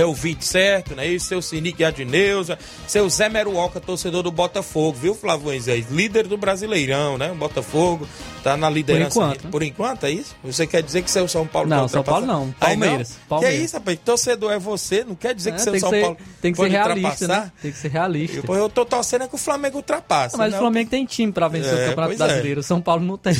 [0.00, 1.06] é o Vite certo, né?
[1.06, 5.90] E seu Sinique Adneuza, seu Zé Meruoca, torcedor do Botafogo, viu, Flávio Moisés?
[5.90, 7.32] Líder do Brasileirão, né?
[7.32, 8.06] O Botafogo
[8.42, 9.10] tá na liderança.
[9.10, 9.48] Por enquanto.
[9.48, 10.36] Por enquanto, é isso?
[10.44, 12.52] Você quer dizer que seu São Paulo Não, São Paulo não.
[12.52, 13.10] Palmeiras.
[13.10, 13.28] Aí, não?
[13.28, 13.56] Palmeiras.
[13.56, 13.98] Que é isso, rapaz?
[14.04, 16.68] Torcedor é você, não quer dizer É, que seu São ser, Paulo tem que ser
[16.68, 17.52] realista, né?
[17.60, 18.42] Tem que ser realista.
[18.46, 20.36] Eu, eu tô torcendo é que o Flamengo ultrapasse.
[20.36, 20.58] Mas né?
[20.58, 22.16] o Flamengo tem time pra vencer É, o Campeonato é.
[22.16, 22.60] Brasileiro.
[22.60, 23.34] O São Paulo não tem.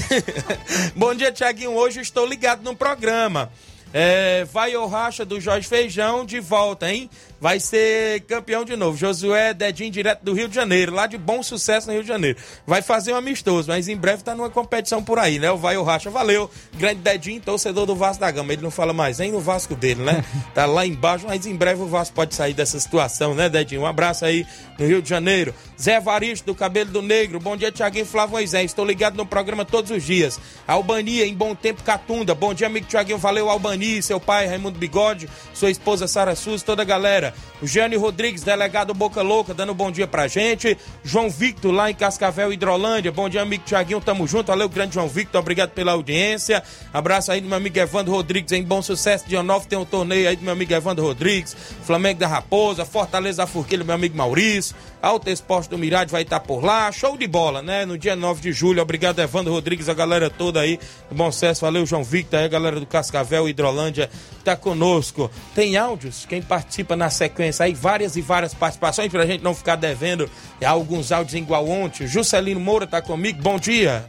[0.96, 1.72] Bom dia, Tiaguinho.
[1.72, 3.50] Hoje estou ligado no programa.
[3.92, 7.08] É, vai o racha do Jorge Feijão de volta, hein?
[7.40, 8.96] Vai ser campeão de novo.
[8.96, 12.38] Josué Dedinho, direto do Rio de Janeiro, lá de bom sucesso no Rio de Janeiro.
[12.66, 15.50] Vai fazer um amistoso, mas em breve tá numa competição por aí, né?
[15.50, 16.50] O Vai o racha, valeu.
[16.74, 18.52] Grande Dedinho, torcedor do Vasco da Gama.
[18.52, 20.24] Ele não fala mais nem no Vasco dele, né?
[20.54, 23.82] Tá lá embaixo, mas em breve o Vasco pode sair dessa situação, né, Dedinho?
[23.82, 24.44] Um abraço aí
[24.78, 25.54] no Rio de Janeiro.
[25.80, 27.38] Zé Varisto, do Cabelo do Negro.
[27.38, 28.64] Bom dia, Tiaguinho Flávio Moisés.
[28.64, 30.40] Estou ligado no programa todos os dias.
[30.66, 32.34] Albania, em Bom Tempo, Catunda.
[32.34, 33.18] Bom dia, amigo Tiaguinho.
[33.18, 37.27] Valeu, Albania, seu pai, Raimundo Bigode, sua esposa Sara Sus, toda a galera.
[37.60, 40.76] O Gianni Rodrigues, delegado Boca Louca, dando bom dia pra gente.
[41.02, 43.10] João Victor, lá em Cascavel, Hidrolândia.
[43.10, 44.00] Bom dia, amigo Tiaguinho.
[44.00, 44.48] Tamo junto.
[44.48, 45.40] Valeu, grande João Victor.
[45.40, 46.62] Obrigado pela audiência.
[46.92, 49.28] Abraço aí do meu amigo Evandro Rodrigues, em Bom Sucesso.
[49.28, 51.56] Dia 9 tem um torneio aí do meu amigo Evandro Rodrigues.
[51.84, 54.76] Flamengo da Raposa, Fortaleza Forquilha, meu amigo Maurício.
[55.00, 56.90] Alto Esporte do Mirade vai estar por lá.
[56.90, 57.84] Show de bola, né?
[57.84, 58.82] No dia 9 de julho.
[58.82, 60.78] Obrigado, Evandro Rodrigues, a galera toda aí
[61.10, 61.60] Bom Sucesso.
[61.60, 64.10] Valeu, João Victor, aí, a galera do Cascavel, Hidrolândia,
[64.44, 65.30] tá conosco.
[65.54, 66.26] Tem áudios?
[66.26, 67.74] Quem participa na sequência aí?
[67.74, 70.28] Várias e várias participações pra gente não ficar devendo
[70.64, 72.06] alguns áudios igual ontem.
[72.06, 73.42] Juscelino Moura tá comigo.
[73.42, 74.04] Bom dia.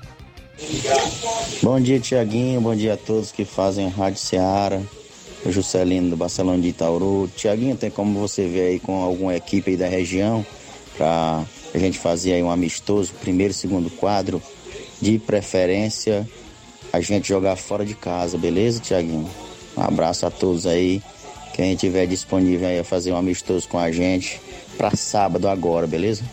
[1.62, 2.62] Bom dia, Tiaguinho.
[2.62, 4.80] Bom dia a todos que fazem Rádio Ceará.
[5.45, 7.30] Juscelino do Barcelona de Itauru.
[7.36, 10.45] Tiaguinho, tem como você ver aí com alguma equipe aí da região
[10.98, 11.43] para
[11.74, 14.41] a gente fazer aí um amistoso, primeiro e segundo quadro,
[15.01, 16.28] de preferência
[16.91, 19.30] a gente jogar fora de casa, beleza, Tiaguinho?
[19.78, 21.01] Um abraço a todos aí.
[21.60, 24.39] Quem tiver disponível aí a fazer um amistoso com a gente
[24.78, 26.24] para sábado agora, beleza?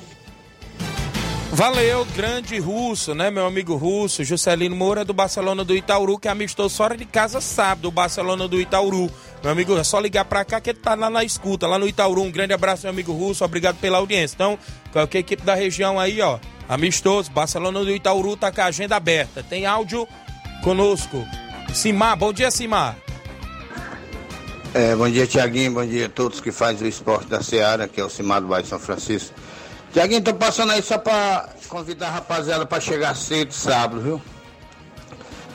[1.51, 6.71] Valeu, grande russo, né, meu amigo russo, Juscelino Moura do Barcelona do Itauru, que amistou
[6.71, 9.11] fora de casa sábado, Barcelona do Itauru.
[9.43, 11.89] Meu amigo, é só ligar pra cá que ele tá lá na escuta, lá no
[11.89, 12.23] Itauru.
[12.23, 14.37] Um grande abraço, meu amigo russo, obrigado pela audiência.
[14.37, 14.57] Então,
[14.93, 19.43] qualquer equipe da região aí, ó, amistoso, Barcelona do Itauru tá com a agenda aberta.
[19.43, 20.07] Tem áudio
[20.63, 21.27] conosco.
[21.75, 22.97] Simar, bom dia, Simar.
[24.77, 25.73] É, bom dia, Tiaguinho.
[25.73, 28.49] Bom dia a todos que fazem o esporte da Seara, que é o Simar do
[28.49, 29.35] Bairro São Francisco.
[29.91, 34.23] Tiaguinho, tô passando aí só pra convidar a rapaziada pra chegar cedo sábado, viu?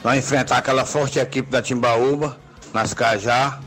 [0.01, 2.35] Vai enfrentar aquela forte equipe da Timbaúba,
[2.73, 3.59] nas Cajá,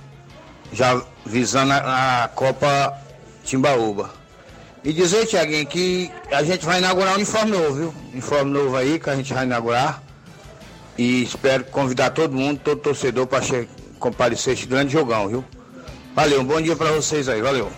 [0.72, 2.92] já visando a, a Copa
[3.44, 4.10] Timbaúba.
[4.82, 7.94] E dizer, Tiaguinho, que a gente vai inaugurar um uniforme novo, viu?
[8.12, 10.02] Uniforme novo aí que a gente vai inaugurar.
[10.98, 13.68] E espero convidar todo mundo, todo torcedor para comparecer
[14.50, 15.44] este grande jogão, viu?
[16.14, 17.70] Valeu, um bom dia para vocês aí, valeu.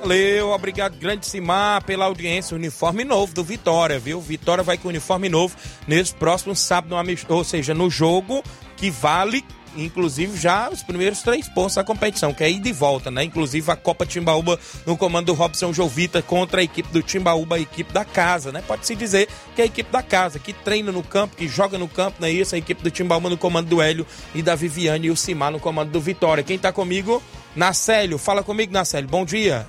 [0.00, 2.56] Valeu, obrigado, grande Simar, pela audiência.
[2.56, 4.20] Uniforme novo do Vitória, viu?
[4.20, 6.96] Vitória vai com uniforme novo nesse próximo sábado,
[7.28, 8.42] ou seja, no jogo
[8.76, 9.44] que vale
[9.76, 13.24] inclusive já os primeiros três pontos da competição, que é ida e volta, né?
[13.24, 17.60] Inclusive a Copa Timbaúba no comando do Robson Jovita contra a equipe do Timbaúba, a
[17.60, 18.62] equipe da casa, né?
[18.66, 21.88] Pode-se dizer que é a equipe da casa, que treina no campo, que joga no
[21.88, 22.54] campo, não é isso?
[22.54, 25.60] A equipe do Timbaúba no comando do Hélio e da Viviane e o Simar no
[25.60, 26.42] comando do Vitória.
[26.42, 27.22] Quem tá comigo?
[27.54, 28.18] Nacélio.
[28.18, 29.08] Fala comigo, Nacélio.
[29.08, 29.66] Bom dia.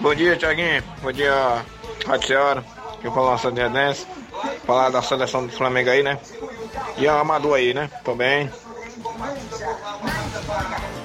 [0.00, 0.82] Bom dia, Tiaguinho.
[1.02, 1.64] Bom dia,
[2.06, 2.64] Rádio Senhora.
[3.02, 4.06] Eu falo nossa Nedense.
[4.64, 6.18] Falar da seleção do Flamengo aí, né?
[6.96, 7.90] E a Amador aí, né?
[8.04, 8.50] Também.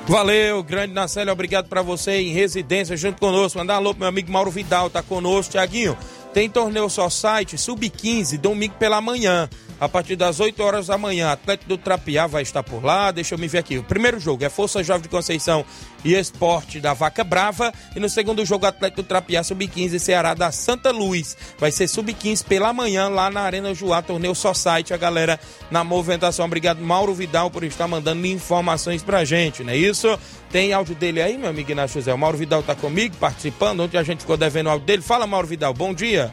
[0.07, 3.57] Valeu, grande Nacélio, obrigado para você em residência junto conosco.
[3.57, 5.97] Mandar alô pro meu amigo Mauro Vidal, tá conosco, Tiaguinho.
[6.33, 9.47] Tem torneio só site, sub-15, domingo pela manhã
[9.83, 11.31] a partir das 8 horas da manhã.
[11.31, 13.11] Atlético do Trapiá vai estar por lá.
[13.11, 13.77] Deixa eu me ver aqui.
[13.77, 15.65] O primeiro jogo é Força Jovem de Conceição
[16.03, 17.73] e Esporte da Vaca Brava.
[17.95, 21.35] E no segundo jogo, Atlético do Trapiá, Sub-15, Ceará da Santa Luz.
[21.59, 24.93] Vai ser Sub-15 pela manhã lá na Arena Juá, torneio só site.
[24.93, 26.45] A galera na movimentação.
[26.45, 30.17] Obrigado, Mauro Vidal, por estar mandando informações pra gente, não é isso?
[30.49, 32.13] Tem áudio dele aí, meu amigo Inácio José.
[32.13, 33.81] O Mauro Vidal tá comigo, participando.
[33.81, 35.01] Ontem a gente ficou devendo áudio dele.
[35.01, 35.73] Fala, Mauro Vidal.
[35.73, 36.31] Bom dia.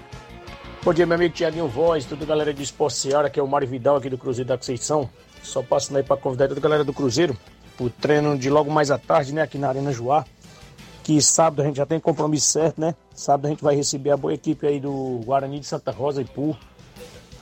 [0.83, 3.97] Bom dia, meu amigo Tiaguinho Voz, tudo galera de Esporte Seara, é o Mário Vidal
[3.97, 5.11] aqui do Cruzeiro da Conceição.
[5.43, 7.37] Só passando aí para convidar toda a galera do Cruzeiro
[7.79, 10.25] o treino de logo mais à tarde, né, aqui na Arena Joá.
[11.05, 12.95] Que sábado a gente já tem compromisso certo, né?
[13.15, 16.25] Sábado a gente vai receber a boa equipe aí do Guarani de Santa Rosa e
[16.25, 16.57] Pur.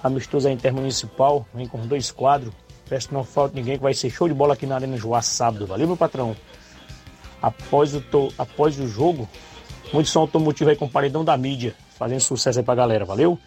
[0.02, 2.52] Amistoso aí intermunicipal, vem com dois quadros.
[2.88, 5.22] Peço que não falte ninguém, que vai ser show de bola aqui na Arena Joá
[5.22, 5.64] sábado.
[5.64, 6.34] Valeu, meu patrão?
[7.40, 8.32] Após o, to...
[8.36, 9.28] Após o jogo,
[9.92, 13.38] muito som automotivo aí com o paredão da mídia fazendo sucesso aí pra galera, valeu?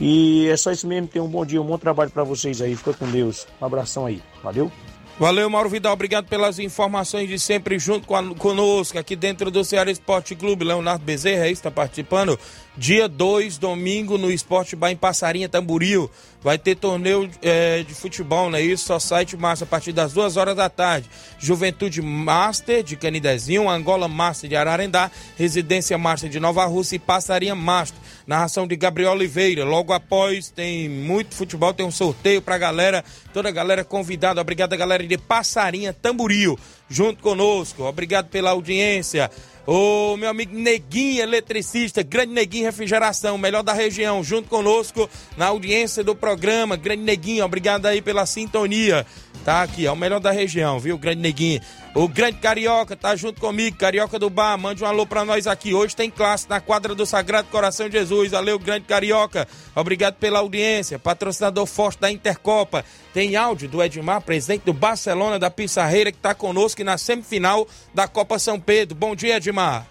[0.00, 2.74] E é só isso mesmo, tenham um bom dia, um bom trabalho para vocês aí,
[2.76, 4.70] fica com Deus, um abração aí, valeu?
[5.18, 9.90] Valeu, Mauro Vidal, obrigado pelas informações de sempre junto a, conosco aqui dentro do Ceará
[9.90, 10.64] Esporte Clube.
[10.64, 12.38] Leonardo Bezerra está participando.
[12.74, 16.10] Dia 2, domingo, no Esporte Bar em Passarinha, Tamburil.
[16.42, 18.86] Vai ter torneio é, de futebol, não é isso?
[18.86, 21.08] Só site massa a partir das 2 horas da tarde.
[21.38, 27.54] Juventude Master de Canidezinho, Angola Master de Ararendá, Residência Master de Nova Rússia e Passarinha
[27.54, 28.00] Master.
[28.26, 29.64] Narração de Gabriel Oliveira.
[29.64, 34.40] Logo após tem muito futebol, tem um sorteio pra galera, toda a galera convidada.
[34.40, 36.58] Obrigado a galera de Passarinha Tamburil,
[36.88, 37.84] junto conosco.
[37.84, 39.30] Obrigado pela audiência.
[39.64, 46.02] O meu amigo Neguinho, eletricista, grande Neguinho Refrigeração, melhor da região, junto conosco na audiência
[46.02, 46.76] do programa.
[46.76, 49.06] Grande Neguinho, obrigado aí pela sintonia.
[49.44, 51.60] Tá aqui, é o melhor da região, viu, grande Neguinho.
[51.94, 55.74] O grande Carioca tá junto comigo, Carioca do Bar, mande um alô pra nós aqui.
[55.74, 58.32] Hoje tem classe na quadra do Sagrado Coração de Jesus.
[58.32, 59.46] Valeu, grande Carioca.
[59.76, 60.98] Obrigado pela audiência.
[60.98, 62.84] Patrocinador forte da Intercopa.
[63.12, 68.08] Tem áudio do Edmar, presidente do Barcelona da Pissarreira, que tá conosco na semifinal da
[68.08, 68.96] Copa São Pedro.
[68.96, 69.86] Bom dia, Edmar.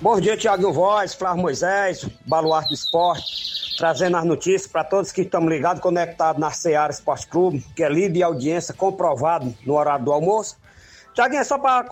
[0.00, 5.22] Bom dia, Tiago Voz, Flávio Moisés, Baluarte do Esporte, trazendo as notícias para todos que
[5.22, 10.04] estão ligados, conectados na Seara Esporte Clube, que é líder de audiência comprovado no horário
[10.04, 10.56] do almoço.
[11.12, 11.88] Tiaguinho, é só para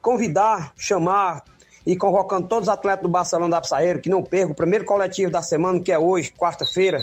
[0.00, 1.44] convidar, chamar
[1.86, 5.30] e convocando todos os atletas do Barcelona da Psaeiro que não percam o primeiro coletivo
[5.30, 6.98] da semana, que é hoje, quarta-feira,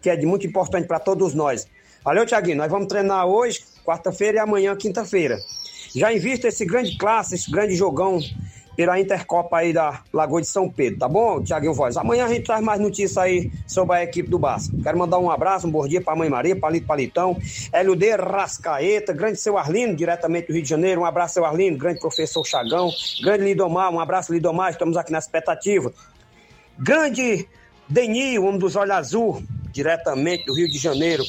[0.00, 1.66] que é de muito importante para todos nós.
[2.02, 2.56] Valeu, Tiaguinho.
[2.56, 5.38] Nós vamos treinar hoje, quarta-feira, e amanhã, quinta-feira.
[5.94, 8.18] Já invista esse grande classe, esse grande jogão
[8.80, 11.98] pela Intercopa aí da Lagoa de São Pedro, tá bom, Tiaguinho Voz?
[11.98, 14.72] Amanhã a gente traz mais notícias aí sobre a equipe do Barça.
[14.82, 17.36] Quero mandar um abraço, um bom dia pra Mãe Maria, Palito Palitão,
[17.74, 22.00] LD Rascaeta, grande seu Arlindo, diretamente do Rio de Janeiro, um abraço seu Arlindo, grande
[22.00, 22.88] professor Chagão,
[23.22, 25.92] grande Lidomar, um abraço Lidomar, estamos aqui na expectativa.
[26.78, 27.46] Grande
[27.86, 31.22] Denil, um dos Olhos Azul, diretamente do Rio de Janeiro.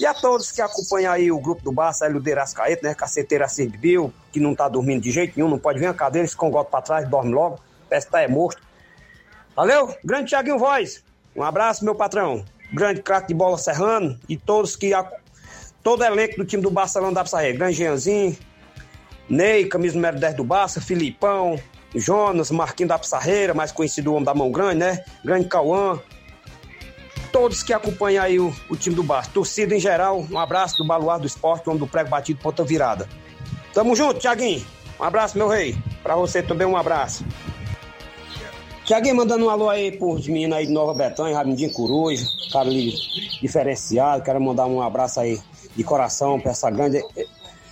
[0.00, 2.94] E a todos que acompanham aí o grupo do Barça, Hélio Derascaeta, né?
[2.94, 3.46] Caceteira
[3.78, 6.70] Bill, que não tá dormindo de jeito nenhum, não pode vir a cadeira, esse congote
[6.70, 8.62] pra trás, dorme logo, parece que tá é morto.
[9.54, 9.94] Valeu?
[10.02, 11.04] Grande Thiaguinho Voz.
[11.36, 12.42] Um abraço, meu patrão.
[12.72, 14.90] Grande craque de bola serrano e todos que.
[15.82, 17.58] Todo elenco do time do Barcelona da Pissarreira.
[17.58, 18.36] Grande Jeanzinho,
[19.28, 21.60] Ney, camisa número 10 do Barça, Filipão,
[21.94, 25.04] Jonas, Marquinhos da Pissarreira, mais conhecido o homem da mão grande, né?
[25.22, 26.00] Grande Cauã.
[27.32, 29.30] Todos que acompanham aí o, o time do Barça.
[29.32, 33.08] Torcida em geral, um abraço do Baluar do Esporte, homem do prego batido, ponta virada.
[33.72, 34.64] Tamo junto, Tiaguinho.
[34.98, 35.76] Um abraço, meu rei.
[36.02, 37.24] Pra você também, um abraço.
[38.84, 42.92] Tiaguinho mandando um alô aí pros meninos aí de Nova Betânia, Rabindinho Coruja, cara ali
[43.40, 44.24] diferenciado.
[44.24, 45.40] Quero mandar um abraço aí
[45.76, 47.00] de coração pra essa grande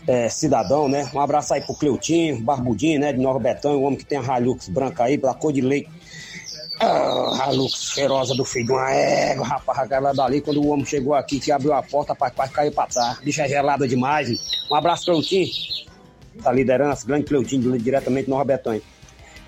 [0.06, 1.10] é, cidadão, né?
[1.12, 3.12] Um abraço aí pro Cleutinho, Barbudinho, né?
[3.12, 5.90] De Nova Betânia, o homem que tem a Hilux branca aí, pela cor de leite.
[6.80, 11.14] Ah, Hilux cheirosa do filho de uma égua, rapaz, aquela dali, quando o homem chegou
[11.14, 13.18] aqui, que abriu a porta, rapaz, quase caiu pra trás.
[13.18, 14.30] Bicha é gelada demais.
[14.30, 14.38] Hein?
[14.70, 15.48] Um abraço, Cleutinho,
[16.36, 18.82] da liderança, grande Cleutinho, diretamente de Nova Betânia.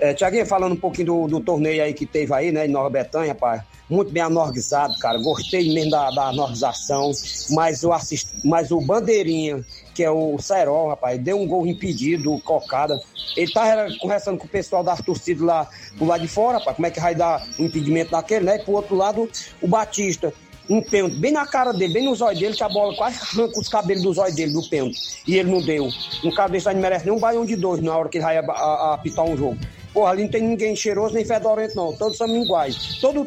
[0.01, 2.91] É, Tiaguinho, falando um pouquinho do, do, torneio aí que teve aí, né, em Nova
[2.91, 3.62] Betânia, rapaz.
[3.91, 5.18] Muito bem anorguizado, cara.
[5.18, 7.11] Gostei mesmo da, da anorgização.
[7.51, 8.28] Mas o, assist...
[8.45, 12.99] mas o Bandeirinha, que é o Serol, rapaz, deu um gol impedido, cocada.
[13.36, 16.86] Ele tá conversando com o pessoal das torcidas lá do lado de fora, rapaz, como
[16.86, 18.57] é que vai dar um impedimento daquele, né?
[18.57, 19.28] E pro outro lado,
[19.61, 20.32] o Batista
[20.70, 23.59] um pênalti bem na cara dele, bem nos olhos dele, que a bola quase arranca
[23.59, 25.20] os cabelos dos olhos dele do pênalti.
[25.26, 25.88] E ele não deu.
[26.22, 28.24] Um cara desse aí não merece nem um baião de dois na hora que ele
[28.24, 29.59] vai apitar um jogo.
[29.93, 31.93] Porra, ali não tem ninguém cheiroso nem fedorento, não.
[31.97, 32.99] Todos são iguais.
[33.01, 33.26] Todo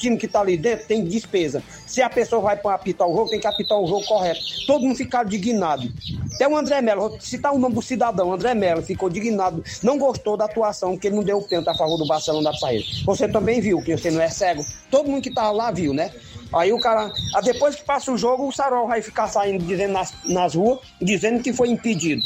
[0.00, 1.62] time que tá ali dentro tem despesa.
[1.86, 4.40] Se a pessoa vai para apitar o jogo, tem que apitar o jogo correto.
[4.66, 5.92] Todo mundo fica indignado.
[6.34, 9.98] Até o André Melo, vou citar o nome do cidadão, André Melo, ficou indignado, não
[9.98, 12.84] gostou da atuação, porque ele não deu o pênalti a favor do Barcelona da Saída.
[13.04, 14.64] Você também viu, que você não é cego.
[14.90, 16.10] Todo mundo que tava lá viu, né?
[16.52, 20.12] Aí o cara, depois que passa o jogo, o Sarol vai ficar saindo dizendo nas,
[20.24, 22.22] nas ruas, dizendo que foi impedido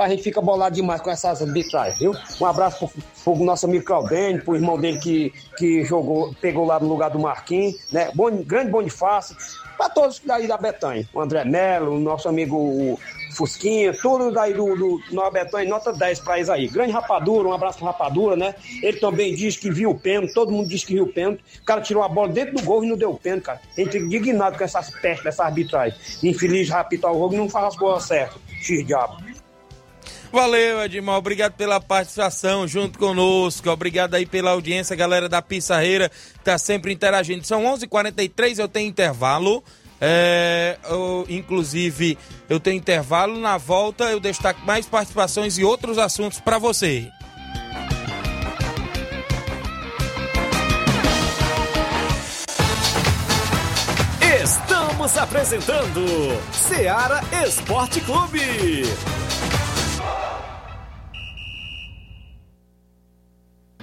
[0.00, 2.14] a gente fica bolado demais com essas arbitragens, viu?
[2.40, 6.80] Um abraço pro, pro nosso amigo Claudênio, pro irmão dele que, que jogou, pegou lá
[6.80, 8.10] no lugar do Marquinhos, né?
[8.14, 9.36] Bom, grande Bonifácio,
[9.80, 11.08] para todos daí da Betanha.
[11.14, 13.00] O André Melo, o nosso amigo
[13.34, 16.68] Fusquinha, tudo daí do, do Nova Betanha, nota 10 para eles aí.
[16.68, 18.54] Grande Rapadura, um abraço pro Rapadura, né?
[18.82, 21.42] Ele também diz que viu o pênalti, todo mundo diz que viu o pênalti.
[21.62, 23.60] O cara tirou a bola dentro do gol e não deu o pênalti, cara.
[23.74, 25.98] A gente indignado com essas pestes, essa arbitragem.
[26.22, 28.38] Infeliz rapidão o jogo não faz as coisas certas.
[28.60, 29.16] X-diabo.
[30.32, 31.16] Valeu, Edmar.
[31.16, 33.68] Obrigado pela participação junto conosco.
[33.68, 36.10] Obrigado aí pela audiência, galera da Pissarreira,
[36.44, 37.44] tá sempre interagindo.
[37.44, 39.62] São 11:43 h 43 eu tenho intervalo.
[40.00, 42.16] É, eu, inclusive,
[42.48, 43.38] eu tenho intervalo.
[43.38, 47.10] Na volta, eu destaco mais participações e outros assuntos para você.
[54.42, 56.04] Estamos apresentando
[56.52, 58.84] Seara Esporte Clube.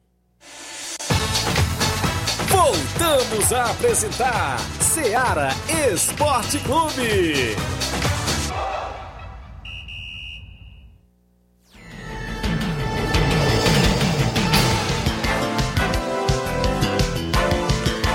[2.49, 5.51] Voltamos a apresentar Seara
[5.93, 7.55] Esporte Clube.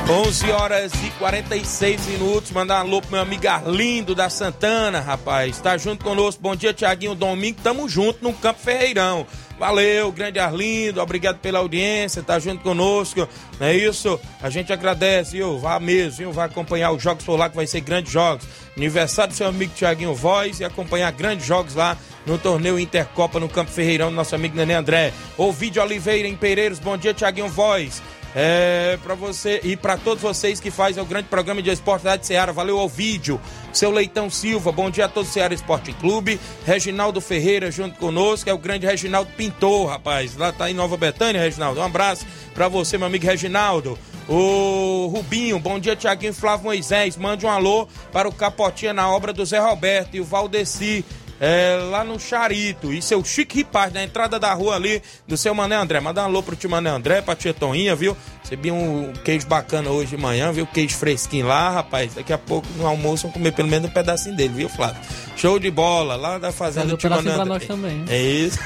[0.08, 2.52] 11 horas e 46 minutos.
[2.52, 5.58] Mandar um alô pro meu amigo Arlindo da Santana, rapaz.
[5.58, 6.40] Tá junto conosco.
[6.40, 7.60] Bom dia, Tiaguinho Domingo.
[7.60, 9.26] Tamo junto no Campo Ferreirão.
[9.58, 13.26] Valeu, grande Arlindo, obrigado pela audiência, tá junto conosco,
[13.58, 14.20] não é isso?
[14.42, 15.58] A gente agradece, viu?
[15.58, 16.32] Vá mesmo, viu?
[16.32, 18.46] Vai acompanhar os jogos por lá, que vai ser grandes jogos.
[18.76, 21.96] Aniversário do seu amigo Tiaguinho Voz e acompanhar grandes jogos lá
[22.26, 25.10] no torneio Intercopa no Campo Ferreirão, do nosso amigo Nenê André.
[25.38, 28.02] Ovidio Oliveira em Pereiros, bom dia, Tiaguinho Voz.
[28.38, 32.22] É, para você e para todos vocês que fazem o grande programa de esporte da
[32.22, 32.52] Seara.
[32.52, 33.40] Valeu ao vídeo.
[33.72, 36.38] Seu Leitão Silva, bom dia a todos do Ceará Esporte Clube.
[36.66, 40.36] Reginaldo Ferreira junto conosco, é o grande Reginaldo Pintor, rapaz.
[40.36, 41.80] Lá tá em Nova Betânia, Reginaldo.
[41.80, 43.98] Um abraço para você, meu amigo Reginaldo.
[44.28, 47.16] O Rubinho, bom dia, Tiaguinho Flávio Moisés.
[47.16, 51.06] Mande um alô para o Capotinha na obra do Zé Roberto e o Valdeci
[51.40, 52.92] é, lá no Charito.
[52.92, 56.00] E seu Chique Ripaz, na entrada da rua ali do seu Mané André.
[56.00, 58.16] Manda um alô pro tio Mané André, pra tia Toninha, viu?
[58.42, 60.66] Recebi um queijo bacana hoje de manhã, viu?
[60.66, 62.14] Queijo fresquinho lá, rapaz.
[62.14, 65.00] Daqui a pouco no almoço vamos comer pelo menos um pedacinho dele, viu, Flávio?
[65.36, 67.44] Show de bola, lá da fazenda do tio Mané André.
[67.44, 68.04] nós também.
[68.08, 68.58] É isso.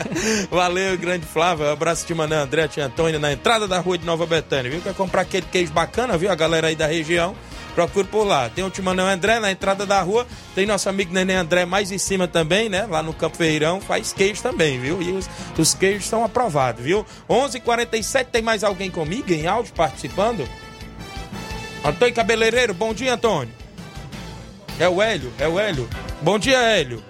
[0.50, 1.66] Valeu, grande Flávio.
[1.66, 4.80] Um abraço, tio Mané André, tia Antônia, na entrada da rua de Nova Betânia, viu?
[4.80, 6.30] Quer comprar aquele queijo bacana, viu?
[6.30, 7.34] A galera aí da região.
[7.74, 8.48] Procure por lá.
[8.48, 10.26] Tem o Timanão André na entrada da rua.
[10.54, 12.86] Tem nosso amigo Neném André mais em cima também, né?
[12.86, 13.80] Lá no Campo Ferreirão.
[13.80, 15.02] Faz queijo também, viu?
[15.02, 17.04] E os, os queijos são aprovados, viu?
[17.28, 20.48] 11:47 h 47 tem mais alguém comigo em áudio participando?
[21.84, 23.52] Antônio Cabeleireiro, bom dia, Antônio.
[24.78, 25.88] É o Hélio, é o Hélio.
[26.22, 27.02] Bom dia, Hélio.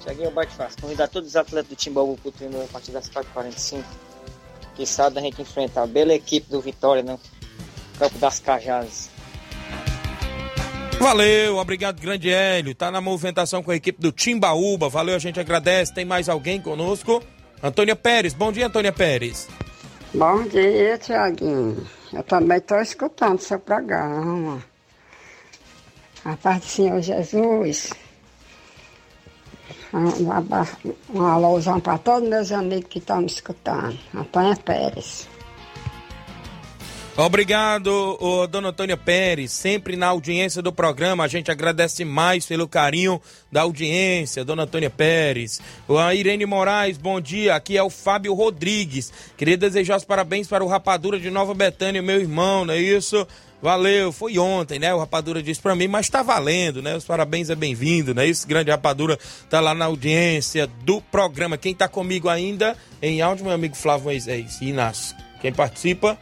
[0.00, 0.80] Tiaguinho bate fácil.
[0.80, 3.82] Convidar todos os atletas do Timbaúba pro treino a partir das 4h45.
[4.74, 7.20] Que sábado a gente enfrenta a bela equipe do Vitória no
[7.98, 9.10] Campo das Cajazes.
[11.00, 12.74] Valeu, obrigado, grande Hélio.
[12.74, 14.88] Tá na movimentação com a equipe do Timbaúba.
[14.88, 15.94] Valeu, a gente agradece.
[15.94, 17.22] Tem mais alguém conosco?
[17.62, 18.34] Antônia Pérez.
[18.34, 19.48] Bom dia, Antônia Pérez.
[20.12, 21.86] Bom dia, Tiaguinho.
[22.12, 24.62] Eu também estou escutando seu programa.
[26.24, 27.92] A paz do Senhor Jesus.
[29.92, 33.96] Um, um, um alôzão para todos meus amigos que estão me escutando.
[34.14, 35.28] Antônia Pérez.
[37.20, 41.24] Obrigado, ô, dona Antônia Pérez, sempre na audiência do programa.
[41.24, 45.60] A gente agradece mais pelo carinho da audiência, dona Antônia Pérez.
[45.88, 47.56] A Irene Moraes, bom dia.
[47.56, 49.12] Aqui é o Fábio Rodrigues.
[49.36, 53.26] Queria desejar os parabéns para o Rapadura de Nova Betânia, meu irmão, não é isso?
[53.60, 54.94] Valeu, foi ontem, né?
[54.94, 56.96] O Rapadura disse para mim, mas tá valendo, né?
[56.96, 58.28] Os parabéns é bem-vindo, né?
[58.28, 59.18] Esse grande Rapadura
[59.50, 61.58] tá lá na audiência do programa.
[61.58, 65.16] Quem tá comigo ainda em áudio, meu amigo Flávio Moisés Inácio.
[65.40, 66.16] Quem participa?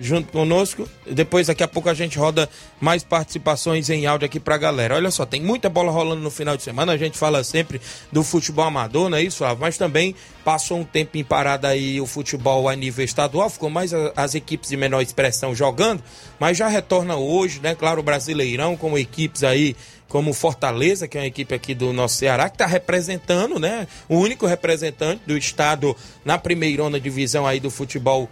[0.00, 0.88] Junto conosco.
[1.06, 2.48] Depois, daqui a pouco, a gente roda
[2.80, 4.96] mais participações em áudio aqui pra galera.
[4.96, 6.92] Olha só, tem muita bola rolando no final de semana.
[6.92, 7.80] A gente fala sempre
[8.10, 9.58] do futebol amador, não é isso, Flávio?
[9.60, 13.92] Mas também passou um tempo em parada aí o futebol a nível estadual, ficou mais
[14.16, 16.02] as equipes de menor expressão jogando,
[16.38, 17.74] mas já retorna hoje, né?
[17.74, 19.76] Claro, o Brasileirão, com equipes aí
[20.08, 23.86] como Fortaleza, que é uma equipe aqui do nosso Ceará, que está representando, né?
[24.08, 28.28] O único representante do estado na primeirona divisão aí do futebol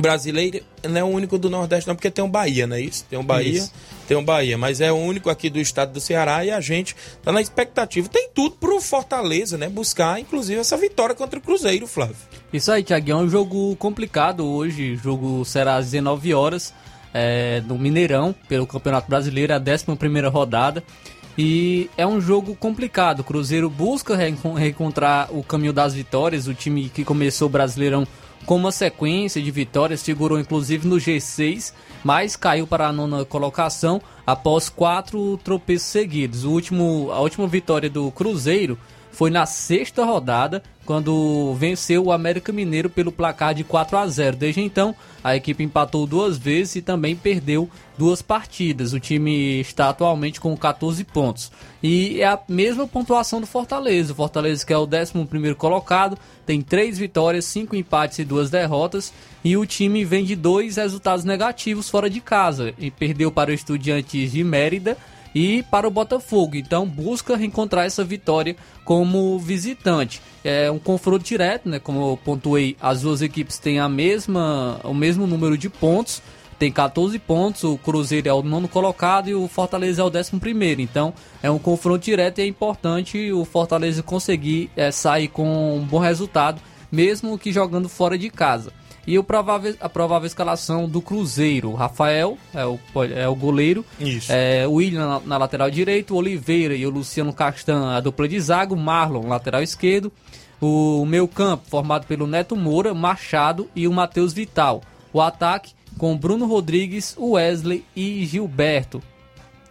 [0.00, 3.04] brasileiro não é o único do Nordeste, não, porque tem um Bahia, não é isso?
[3.08, 3.72] Tem um Bahia, isso.
[4.06, 6.94] tem um Bahia, mas é o único aqui do estado do Ceará e a gente
[7.22, 8.08] tá na expectativa.
[8.08, 9.68] Tem tudo pro Fortaleza, né?
[9.68, 12.16] Buscar, inclusive, essa vitória contra o Cruzeiro, Flávio.
[12.52, 14.92] Isso aí, Tiaguinho, é um jogo complicado hoje.
[14.92, 16.72] O jogo será às 19 horas
[17.12, 20.82] é, no Mineirão, pelo Campeonato Brasileiro, a 11 rodada.
[21.36, 23.20] E é um jogo complicado.
[23.20, 26.48] O Cruzeiro busca reencontrar o caminho das vitórias.
[26.48, 28.06] O time que começou o Brasileirão
[28.46, 31.72] com uma sequência de vitórias, figurou inclusive no G6,
[32.02, 36.44] mas caiu para a nona colocação após quatro tropeços seguidos.
[36.44, 38.78] O último, a última vitória do Cruzeiro
[39.10, 44.36] foi na sexta rodada, quando venceu o América Mineiro pelo placar de 4 a 0.
[44.36, 48.94] Desde então, a equipe empatou duas vezes e também perdeu duas partidas.
[48.94, 51.52] O time está atualmente com 14 pontos.
[51.82, 54.12] E é a mesma pontuação do Fortaleza.
[54.12, 59.12] O Fortaleza, que é o 11 colocado, tem três vitórias, cinco empates e duas derrotas.
[59.44, 62.72] E o time vem de dois resultados negativos fora de casa.
[62.78, 64.96] E perdeu para o Estudiantes de Mérida
[65.34, 66.56] e para o Botafogo.
[66.56, 70.20] Então busca reencontrar essa vitória como visitante.
[70.44, 71.78] É um confronto direto, né?
[71.78, 76.22] Como eu pontuei, as duas equipes têm a mesma, o mesmo número de pontos.
[76.58, 80.40] Tem 14 pontos, o Cruzeiro é o nono colocado e o Fortaleza é o décimo
[80.40, 80.80] primeiro.
[80.80, 85.84] Então é um confronto direto e é importante o Fortaleza conseguir é, sair com um
[85.84, 86.60] bom resultado,
[86.90, 88.72] mesmo que jogando fora de casa.
[89.08, 92.78] E o provável, a provável escalação do Cruzeiro: Rafael é o,
[93.16, 94.30] é o goleiro, Isso.
[94.30, 98.28] É, o William na, na, lateral direito, o Oliveira e o Luciano Castan, a dupla
[98.28, 100.12] de zago, Marlon, lateral esquerdo.
[100.60, 104.82] O meio campo, formado pelo Neto Moura, Machado e o Matheus Vital.
[105.10, 109.02] O ataque com Bruno Rodrigues, Wesley e Gilberto.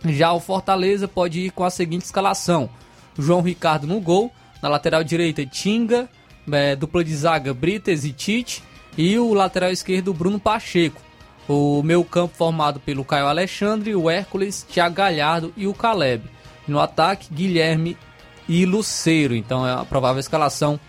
[0.03, 2.67] Já o Fortaleza pode ir com a seguinte escalação:
[3.15, 4.31] João Ricardo no gol,
[4.63, 6.09] na lateral direita Tinga,
[6.51, 8.63] é, dupla de zaga Brites e Tite
[8.97, 11.01] e o lateral esquerdo Bruno Pacheco.
[11.47, 16.23] O meu campo formado pelo Caio Alexandre, o Hércules, Thiago Galhardo e o Caleb.
[16.67, 17.97] No ataque, Guilherme
[18.49, 19.35] e Luceiro.
[19.35, 20.79] Então é a provável escalação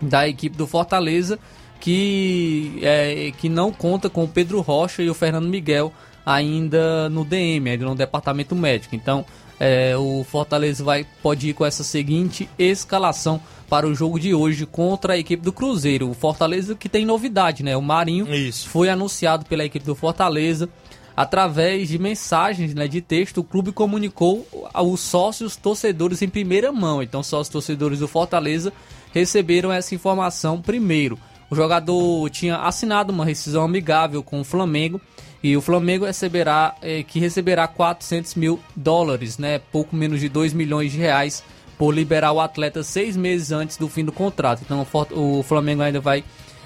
[0.00, 1.38] da equipe do Fortaleza,
[1.80, 5.92] que, é, que não conta com o Pedro Rocha e o Fernando Miguel
[6.26, 8.94] ainda no DM, ainda no departamento médico.
[8.94, 9.24] Então
[9.58, 14.66] é, o Fortaleza vai, pode ir com essa seguinte escalação para o jogo de hoje
[14.66, 16.10] contra a equipe do Cruzeiro.
[16.10, 17.76] O Fortaleza que tem novidade, né?
[17.76, 18.68] O Marinho Isso.
[18.68, 20.68] foi anunciado pela equipe do Fortaleza
[21.16, 23.38] através de mensagens né, de texto.
[23.38, 27.02] O clube comunicou aos sócios torcedores em primeira mão.
[27.02, 28.72] Então, sócios torcedores do Fortaleza
[29.12, 31.18] receberam essa informação primeiro.
[31.48, 35.00] O jogador tinha assinado uma rescisão amigável com o Flamengo
[35.46, 40.52] e o Flamengo receberá eh, que receberá 400 mil dólares, né, pouco menos de 2
[40.52, 41.44] milhões de reais
[41.78, 44.62] por liberar o atleta seis meses antes do fim do contrato.
[44.64, 46.24] Então o Flamengo ainda vai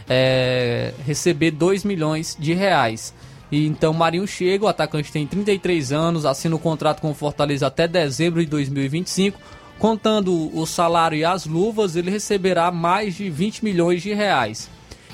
[0.09, 3.13] eh, receber 2 milhões de reais.
[3.53, 7.67] E então Marinho chega, o atacante tem 33 anos, assina o contrato com o Fortaleza
[7.67, 9.39] até dezembro de 2025.
[9.79, 14.71] Contando o salário e as luvas, ele receberá mais de 20 milhões de reais.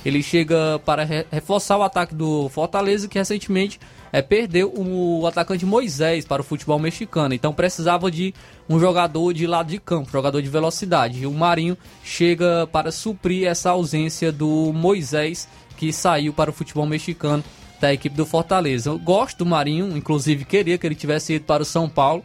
[0.07, 3.81] Ele chega para re- reforçar o ataque do Fortaleza, que recentemente
[4.13, 7.35] é, perdeu o atacante Moisés para o futebol mexicano.
[7.35, 8.33] Então precisava de
[8.69, 11.23] um jogador de lado de campo, jogador de velocidade.
[11.23, 16.87] E o Marinho chega para suprir essa ausência do Moisés, que saiu para o futebol
[16.87, 17.43] mexicano
[17.81, 18.91] da equipe do Fortaleza.
[18.91, 22.25] Eu gosto do Marinho, inclusive queria que ele tivesse ido para o São Paulo.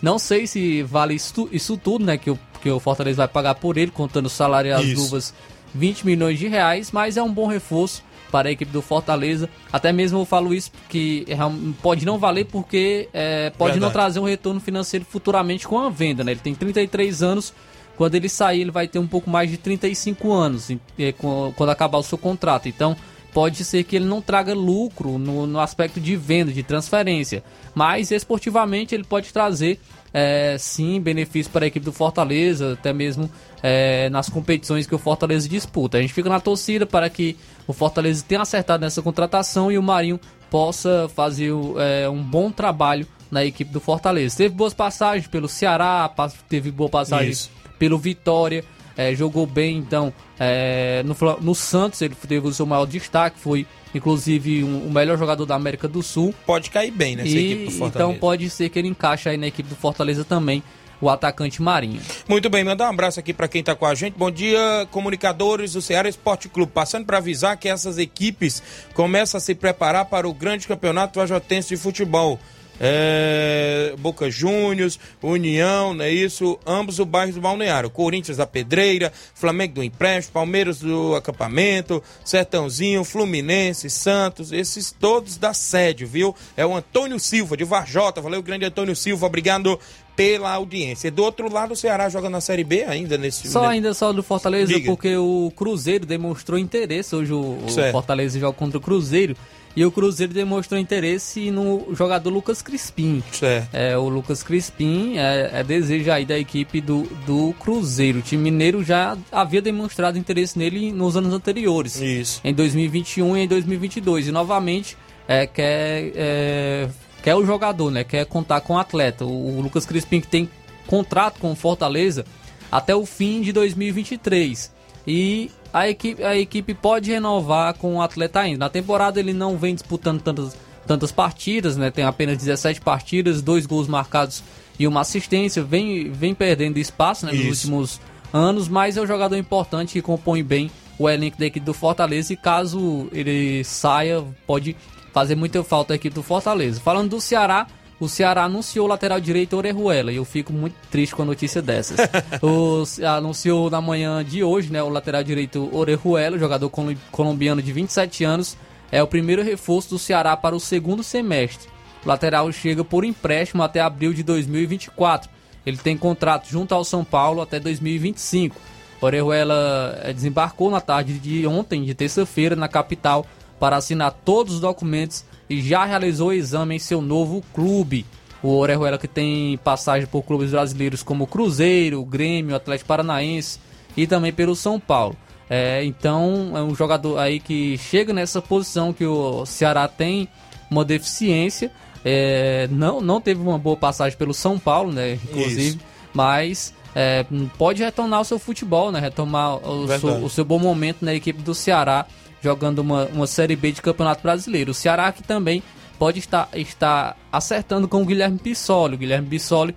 [0.00, 2.16] Não sei se vale isso, isso tudo, né?
[2.16, 5.00] Que o, que o Fortaleza vai pagar por ele, contando o salário e as Isso.
[5.02, 5.34] luvas,
[5.76, 9.48] 20 milhões de reais, mas é um bom reforço para a equipe do Fortaleza.
[9.72, 11.36] Até mesmo eu falo isso porque é,
[11.82, 13.92] pode não valer porque é, pode não Verdade.
[13.92, 16.32] trazer um retorno financeiro futuramente com a venda, né?
[16.32, 17.52] Ele tem 33 anos.
[17.96, 21.96] Quando ele sair, ele vai ter um pouco mais de 35 anos é, quando acabar
[21.96, 22.68] o seu contrato.
[22.68, 22.94] Então,
[23.32, 27.42] pode ser que ele não traga lucro no, no aspecto de venda, de transferência.
[27.74, 29.80] Mas esportivamente ele pode trazer
[30.18, 33.30] é, sim benefício para a equipe do Fortaleza, até mesmo
[33.62, 35.98] é, nas competições que o Fortaleza disputa.
[35.98, 37.36] A gente fica na torcida para que
[37.66, 40.18] o Fortaleza tenha acertado nessa contratação e o Marinho
[40.50, 44.38] possa fazer é, um bom trabalho na equipe do Fortaleza.
[44.38, 46.10] Teve boas passagens pelo Ceará,
[46.48, 47.50] teve boa passagem Isso.
[47.78, 48.64] pelo Vitória,
[48.96, 53.66] é, jogou bem então é, no, no Santos, ele teve o seu maior destaque, foi
[53.96, 56.34] inclusive um- o melhor jogador da América do Sul.
[56.46, 58.10] Pode cair bem nessa E, equipe do Fortaleza.
[58.10, 60.62] então pode ser que ele encaixe aí na equipe do Fortaleza também,
[61.00, 62.00] o atacante Marinho.
[62.28, 64.14] Muito bem, mandar um abraço aqui para quem está com a gente.
[64.16, 66.72] Bom dia, comunicadores do Ceará Esporte Clube.
[66.72, 68.62] Passando para avisar que essas equipes
[68.94, 72.38] começam a se preparar para o grande campeonato ajotense de futebol.
[72.80, 76.58] É, Boca Juniors, União, não é isso?
[76.66, 77.90] Ambos o bairro do Balneário.
[77.90, 85.54] Corinthians da Pedreira, Flamengo do Empréstimo, Palmeiras do Acampamento, Sertãozinho, Fluminense, Santos, esses todos da
[85.54, 86.34] sede, viu?
[86.56, 88.20] É o Antônio Silva de Varjota.
[88.20, 89.78] Valeu, grande Antônio Silva, obrigado
[90.16, 91.10] pela audiência.
[91.10, 94.22] Do outro lado, o Ceará joga na Série B ainda nesse Só ainda só do
[94.22, 94.86] Fortaleza, Diga.
[94.86, 97.14] porque o Cruzeiro demonstrou interesse.
[97.14, 97.92] Hoje o, o.
[97.92, 99.36] Fortaleza joga contra o Cruzeiro.
[99.76, 103.22] E o Cruzeiro demonstrou interesse no jogador Lucas Crispim.
[103.30, 103.68] Certo.
[103.74, 108.20] É, o Lucas Crispim é, é desejo aí da equipe do, do Cruzeiro.
[108.20, 112.00] O time mineiro já havia demonstrado interesse nele nos anos anteriores.
[112.00, 112.40] Isso.
[112.42, 114.28] Em 2021 e em 2022.
[114.28, 114.96] E novamente
[115.28, 116.88] é, quer, é,
[117.22, 118.02] quer o jogador, né?
[118.02, 119.26] Quer contar com o atleta.
[119.26, 120.48] O, o Lucas Crispim que tem
[120.86, 122.24] contrato com o Fortaleza
[122.72, 124.74] até o fim de 2023.
[125.06, 128.58] E a equipe, a equipe pode renovar com o atleta ainda.
[128.58, 130.56] Na temporada ele não vem disputando tantas,
[130.86, 131.90] tantas partidas, né?
[131.90, 134.42] Tem apenas 17 partidas, dois gols marcados
[134.78, 135.62] e uma assistência.
[135.62, 138.00] Vem, vem perdendo espaço né, nos últimos
[138.32, 142.32] anos, mas é um jogador importante que compõe bem o elenco da equipe do Fortaleza
[142.32, 144.76] e caso ele saia, pode
[145.12, 146.80] fazer muita falta a equipe do Fortaleza.
[146.80, 147.66] Falando do Ceará,
[147.98, 151.62] o Ceará anunciou o lateral direito Orejuela e eu fico muito triste com a notícia
[151.62, 151.96] dessas.
[152.42, 157.72] o anunciou na manhã de hoje, né, o lateral direito Orejuela, jogador colo- colombiano de
[157.72, 158.56] 27 anos,
[158.92, 161.68] é o primeiro reforço do Ceará para o segundo semestre.
[162.04, 165.28] O lateral chega por empréstimo até abril de 2024.
[165.64, 168.54] Ele tem contrato junto ao São Paulo até 2025.
[169.00, 173.26] Orejuela eh, desembarcou na tarde de ontem, de terça-feira, na capital
[173.58, 178.06] para assinar todos os documentos já realizou o exame em seu novo clube.
[178.42, 183.58] O Orejuela que tem passagem por clubes brasileiros como Cruzeiro, Grêmio, Atlético Paranaense
[183.96, 185.16] e também pelo São Paulo.
[185.48, 190.28] É, então é um jogador aí que chega nessa posição que o Ceará tem
[190.70, 191.70] uma deficiência.
[192.04, 195.14] É, não, não teve uma boa passagem pelo São Paulo, né?
[195.14, 195.78] Inclusive, Isso.
[196.12, 197.24] mas é,
[197.58, 199.00] pode retornar ao seu futebol, né?
[199.00, 202.06] Retomar o seu, o seu, bom momento na equipe do Ceará,
[202.40, 204.70] jogando uma, uma Série B de Campeonato Brasileiro.
[204.70, 205.62] O Ceará que também
[205.98, 208.94] pode estar, estar acertando com o Guilherme Pissoli.
[208.94, 209.74] O Guilherme Pissoli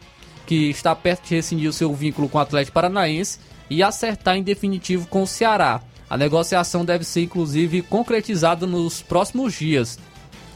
[0.50, 3.38] que está perto de rescindir o seu vínculo com o Atlético Paranaense
[3.70, 5.80] e acertar em definitivo com o Ceará.
[6.10, 10.00] A negociação deve ser inclusive concretizada nos próximos dias.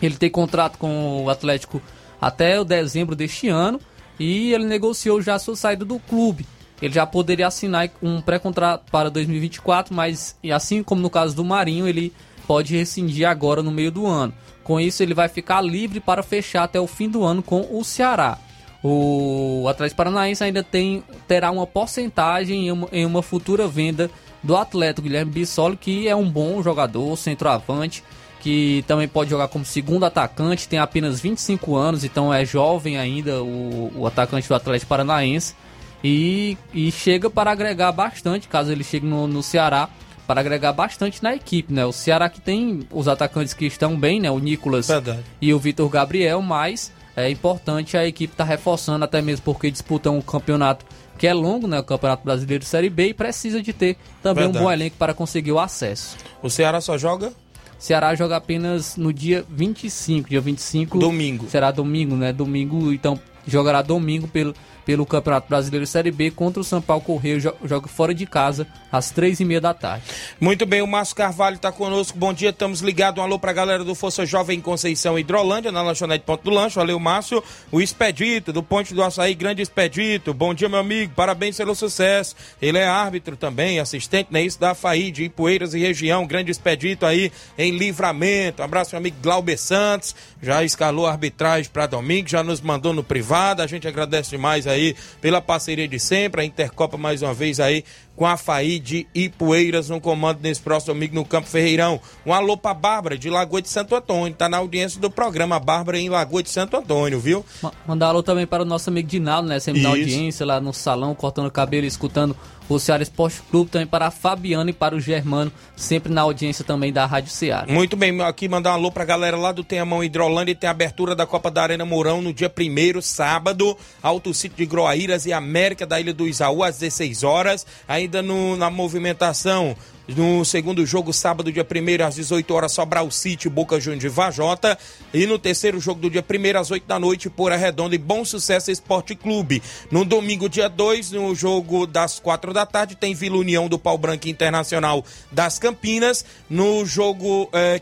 [0.02, 1.80] Ele tem contrato com o Atlético
[2.20, 3.80] até o dezembro deste ano
[4.20, 6.48] e ele negociou já a sua saída do clube.
[6.82, 11.88] Ele já poderia assinar um pré-contrato para 2024, mas assim como no caso do Marinho,
[11.88, 12.14] ele
[12.48, 14.34] pode rescindir agora no meio do ano.
[14.64, 17.84] Com isso, ele vai ficar livre para fechar até o fim do ano com o
[17.84, 18.38] Ceará.
[18.84, 24.12] O Atlético Paranaense ainda tem, terá uma porcentagem em uma, em uma futura venda
[24.44, 28.04] do atleta Guilherme Bissoli, que é um bom jogador, centroavante,
[28.42, 33.42] que também pode jogar como segundo atacante, tem apenas 25 anos, então é jovem ainda
[33.42, 35.56] o, o atacante do Atlético Paranaense.
[36.04, 39.90] E, e chega para agregar bastante, caso ele chegue no, no Ceará,
[40.28, 41.86] para agregar bastante na equipe, né?
[41.86, 44.30] O Ceará que tem os atacantes que estão bem, né?
[44.32, 45.24] O Nicolas Verdade.
[45.42, 49.70] e o Vitor Gabriel, mas é importante a equipe estar tá reforçando, até mesmo porque
[49.70, 50.86] disputam um campeonato
[51.18, 51.80] que é longo, né?
[51.80, 54.64] O Campeonato Brasileiro Série B e precisa de ter também Verdade.
[54.64, 56.18] um bom elenco para conseguir o acesso.
[56.42, 57.32] O Ceará só joga?
[57.78, 60.98] Ceará joga apenas no dia 25, dia 25.
[60.98, 61.48] Domingo.
[61.50, 62.32] Será domingo, né?
[62.32, 64.56] Domingo, então jogará domingo pelo
[64.86, 69.10] pelo Campeonato Brasileiro Série B contra o São Paulo Correio, joga fora de casa às
[69.10, 70.04] três e meia da tarde.
[70.40, 72.18] Muito bem, o Márcio Carvalho está conosco.
[72.18, 73.20] Bom dia, estamos ligados.
[73.20, 76.76] Um alô para a galera do Força Jovem Conceição Hidrolândia, na lanchonete Ponto do Lanche.
[76.76, 77.44] Valeu, Márcio.
[77.72, 80.34] O Expedito, do Ponte do Açaí, grande Expedito.
[80.34, 81.14] Bom dia, meu amigo.
[81.16, 82.36] Parabéns pelo sucesso.
[82.62, 84.42] Ele é árbitro também, assistente, né?
[84.42, 86.28] Isso da FAI de Ipueiras e região.
[86.28, 88.62] Grande Expedito aí em livramento.
[88.62, 90.16] Um abraço, meu amigo Glauber Santos.
[90.42, 93.62] Já escalou a arbitragem para domingo, já nos mandou no privado.
[93.62, 97.60] A gente agradece demais aí aí pela parceria de sempre, a Intercopa mais uma vez
[97.60, 97.84] aí
[98.16, 102.00] com a FAI de Ipueiras no comando nesse próximo domingo no Campo Ferreirão.
[102.26, 105.98] Um alô pra Bárbara de Lagoa de Santo Antônio, tá na audiência do programa Bárbara
[105.98, 107.44] em Lagoa de Santo Antônio, viu?
[107.88, 109.90] Mandar um alô também para o nosso amigo Dinaldo, né, sempre Isso.
[109.90, 112.36] na audiência lá no salão, cortando o cabelo, escutando
[112.70, 116.64] o Ceará Esporte Clube, também para a Fabiana e para o Germano, sempre na audiência
[116.64, 117.72] também da Rádio Ceará.
[117.72, 121.16] Muito bem, aqui mandar um alô pra galera lá do Tenhamão Hidrolândia tem a abertura
[121.16, 125.86] da Copa da Arena Mourão no dia 1 sábado, Alto Sítio de Groaíras e América
[125.86, 127.66] da Ilha do Isaú às 16 horas.
[127.88, 129.76] Ainda no, na movimentação
[130.08, 134.78] no segundo jogo, sábado, dia 1 às 18 horas, Sobral City, Boca Juniors de Vajota.
[135.14, 138.26] E no terceiro jogo do dia 1 às 8 da noite, Pora Redonda e Bom
[138.26, 139.64] Sucesso Esporte Clube.
[139.90, 143.98] No domingo, dia 2, no jogo das 4 da tarde, tem Vila União do Pau
[143.98, 146.26] Branco Internacional das Campinas.
[146.50, 147.82] No jogo eh,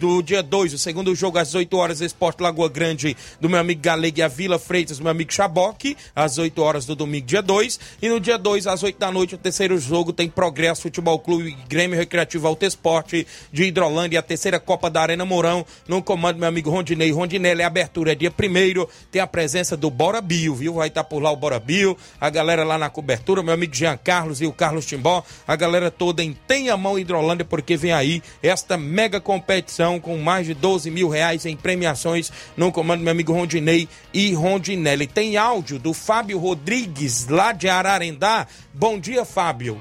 [0.00, 3.82] do dia 2, o segundo jogo às 8 horas, Esporte Lagoa Grande, do meu amigo
[3.82, 7.42] Galega e a Vila Freitas, do meu amigo Chaboque, às 8 horas do domingo, dia
[7.42, 7.78] 2.
[8.00, 11.54] E no dia 2, às 8 da noite, o terceiro jogo tem Progresso Futebol Clube
[11.68, 16.40] Grêmio Recreativo Alto Esporte de Hidrolândia, a terceira Copa da Arena Mourão, no comando do
[16.40, 17.12] meu amigo Rondinei.
[17.12, 20.74] Rondinelli, a abertura é dia 1 tem a presença do Bora Bio, viu?
[20.74, 23.74] Vai estar tá por lá o Bora Bio, a galera lá na cobertura, meu amigo
[23.74, 27.92] Jean Carlos e o Carlos Timbó, a galera toda em Tenha Mão Hidrolândia, porque vem
[27.92, 33.04] aí esta mega competição com mais de 12 mil reais em premiações no comando do
[33.04, 35.06] meu amigo Rondinei e Rondinelli.
[35.06, 38.46] Tem áudio do Fábio Rodrigues, lá de Ararendá.
[38.74, 39.80] Bom dia, Fábio.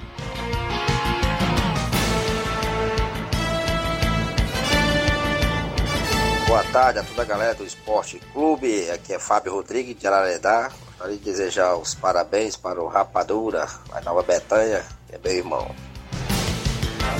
[6.47, 8.89] Boa tarde a toda a galera do Esporte Clube.
[8.89, 10.71] Aqui é Fábio Rodrigues de Ararendá.
[10.87, 15.88] Gostaria de desejar os parabéns para o Rapadura, a Nova Betânia, que é meu irmão.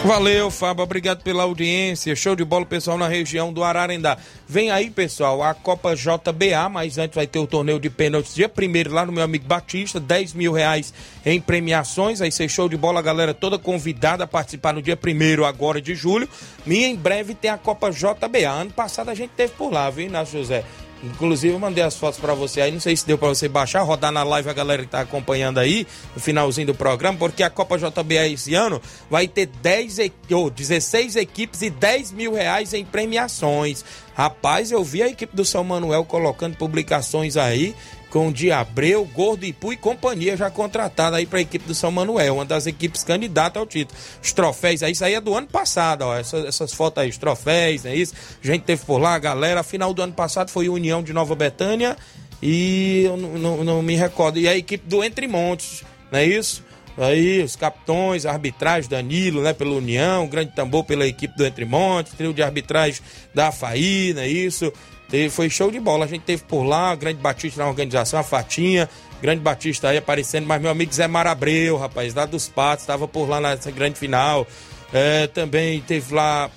[0.04, 0.84] Valeu, Fábio.
[0.84, 2.16] Obrigado pela audiência.
[2.16, 4.18] Show de bola, pessoal, na região do Ararendá.
[4.48, 8.48] Vem aí, pessoal, a Copa JBA, mas antes vai ter o torneio de pênaltis dia
[8.48, 10.94] primeiro lá no meu amigo Batista, 10 mil reais
[11.26, 12.20] em premiações.
[12.20, 15.94] Vai ser show de bola, galera toda convidada a participar no dia primeiro agora de
[15.94, 16.30] julho.
[16.66, 18.50] E em breve tem a Copa JBA.
[18.50, 20.64] Ano passado a gente teve por lá, viu, Inácio José?
[21.04, 22.72] Inclusive, eu mandei as fotos para você aí.
[22.72, 25.58] Não sei se deu para você baixar, rodar na live a galera que tá acompanhando
[25.60, 29.98] aí, no finalzinho do programa, porque a Copa JBA esse ano vai ter 10,
[30.32, 33.86] ou 16 equipes e 10 mil reais em premiações.
[34.14, 37.74] Rapaz, eu vi a equipe do São Manuel colocando publicações aí
[38.10, 42.36] com Diabreu, Gordo Ipu e companhia já contratada aí para a equipe do São Manuel,
[42.36, 44.00] uma das equipes candidatas ao título.
[44.22, 47.18] Os troféus aí, isso aí é do ano passado, ó, essas, essas fotos aí, os
[47.18, 48.14] troféus, é isso?
[48.44, 51.36] A gente teve por lá, a galera, final do ano passado foi União de Nova
[51.36, 51.96] Betânia
[52.42, 56.64] e eu não, me recordo, e a equipe do Entre Montes, não é isso?
[56.98, 62.14] Aí, os capitões, arbitragem, Danilo, né, pela União, grande tambor pela equipe do Entre Montes,
[62.14, 63.02] trio de arbitragem
[63.34, 64.72] da FAI, não é isso?
[65.10, 66.06] Teve, foi show de bola.
[66.06, 68.90] A gente teve por lá, Grande Batista na organização, a Fatinha,
[69.22, 73.28] Grande Batista aí aparecendo, mas meu amigo Zé Marabreu, rapaz, lá dos Patos, estava por
[73.28, 74.48] lá nessa grande final.
[74.94, 76.50] É, também teve lá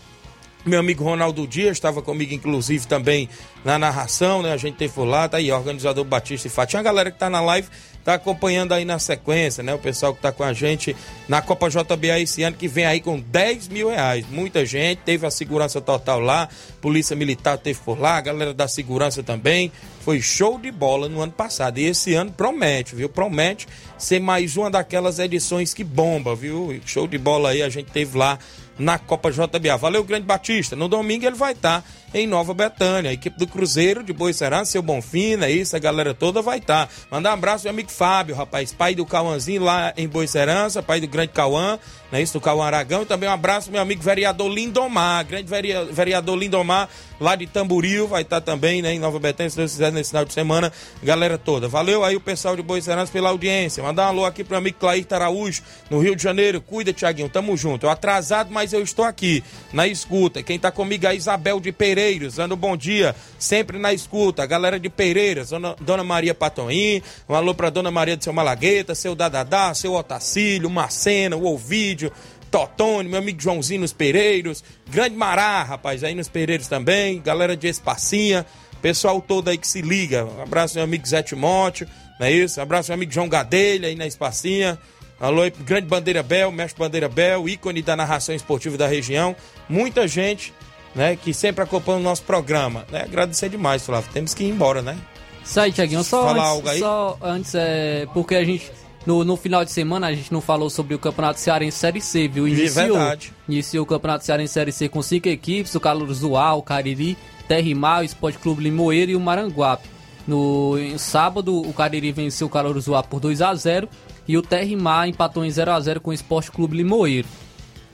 [0.64, 3.28] meu amigo Ronaldo Dias estava comigo, inclusive, também
[3.64, 4.53] na narração, né?
[4.53, 6.80] A gente teve por lá, tá aí, organizador Batista e Fatinha.
[6.80, 7.68] A galera que tá na live
[8.05, 9.72] tá acompanhando aí na sequência, né?
[9.74, 10.96] O pessoal que tá com a gente
[11.28, 14.24] na Copa JBA esse ano, que vem aí com 10 mil reais.
[14.30, 16.48] Muita gente, teve a segurança total lá,
[16.80, 19.70] Polícia Militar teve por lá, a galera da segurança também.
[20.00, 21.78] Foi show de bola no ano passado.
[21.78, 23.09] E esse ano promete, viu?
[23.09, 26.80] Promete ser mais uma daquelas edições que bomba, viu?
[26.84, 28.36] Show de bola aí, a gente teve lá
[28.83, 29.76] na Copa JBA.
[29.76, 30.74] Valeu, Grande Batista.
[30.74, 33.11] No domingo ele vai estar em Nova Betânia.
[33.11, 36.89] A equipe do Cruzeiro de Boicerá, seu Bonfim, é isso, a galera toda vai estar.
[37.11, 41.09] Mandar um abraço meu amigo Fábio, rapaz, pai do Cauãzinho lá em Boicerança, pai do
[41.09, 41.78] Grande Cauã,
[42.11, 43.03] não é isso, do Cauã Aragão.
[43.03, 45.49] E também um abraço meu amigo vereador Lindomar, grande
[45.91, 49.93] vereador Lindomar, lá de Tamboril, vai estar também, né, em Nova Betânia, se Deus quiser,
[49.93, 50.72] nesse final de semana,
[51.03, 51.68] galera toda.
[51.68, 53.83] Valeu aí o pessoal de Boicerança pela audiência.
[53.83, 56.61] Mandar um alô aqui pro amigo Clair Araújo, no Rio de Janeiro.
[56.61, 57.87] Cuida, Tiaguinho, tamo junto.
[57.87, 59.42] Eu atrasado, mas eu estou aqui,
[59.72, 60.42] na escuta.
[60.42, 64.42] Quem tá comigo é a Isabel de Pereiros, dando bom dia, sempre na escuta.
[64.42, 65.50] A galera de Pereiras,
[65.80, 70.70] dona, Maria Patoim, um alô pra dona Maria do seu Malagueta, seu Dadadá, seu Otacílio,
[70.70, 72.12] Marcena, o Ovídio,
[72.50, 77.66] Totônio, meu amigo Joãozinho nos Pereiros, Grande Mará, rapaz, aí nos Pereiros também, galera de
[77.66, 78.44] Espacinha,
[78.82, 80.26] pessoal todo aí que se liga.
[80.26, 81.88] Um abraço meu amigo Zé Timóteo,
[82.20, 82.60] não é isso?
[82.60, 84.78] Um abraço meu amigo João Gadelha aí na Espacinha.
[85.22, 89.36] Alô, Grande Bandeira Bel, Mestre Bandeira Bel, ícone da narração esportiva da região.
[89.68, 90.52] Muita gente,
[90.96, 92.84] né, que sempre acompanha o nosso programa.
[92.90, 93.02] Né?
[93.02, 94.10] Agradecer demais, Flávio.
[94.12, 94.98] Temos que ir embora, né?
[95.44, 96.02] Isso aí, Tiaguinho.
[96.02, 96.78] Só Falar antes, algo aí?
[96.80, 98.68] só antes é, porque a gente
[99.06, 102.26] no, no final de semana a gente não falou sobre o Campeonato Cearense Série C,
[102.26, 102.48] viu?
[102.48, 103.32] Iniciou, verdade.
[103.48, 107.16] iniciou o Campeonato Cearense Série C com cinco equipes, o Calurzual, o Cariri,
[107.46, 109.88] Terrimar, o Esporte Clube Limoeiro e o Maranguape.
[110.26, 113.88] No sábado, o Cariri venceu o Calurzual por 2 a 0
[114.26, 117.28] e o Terrimar empatou em 0 a 0 com o Esporte Clube Limoeiro.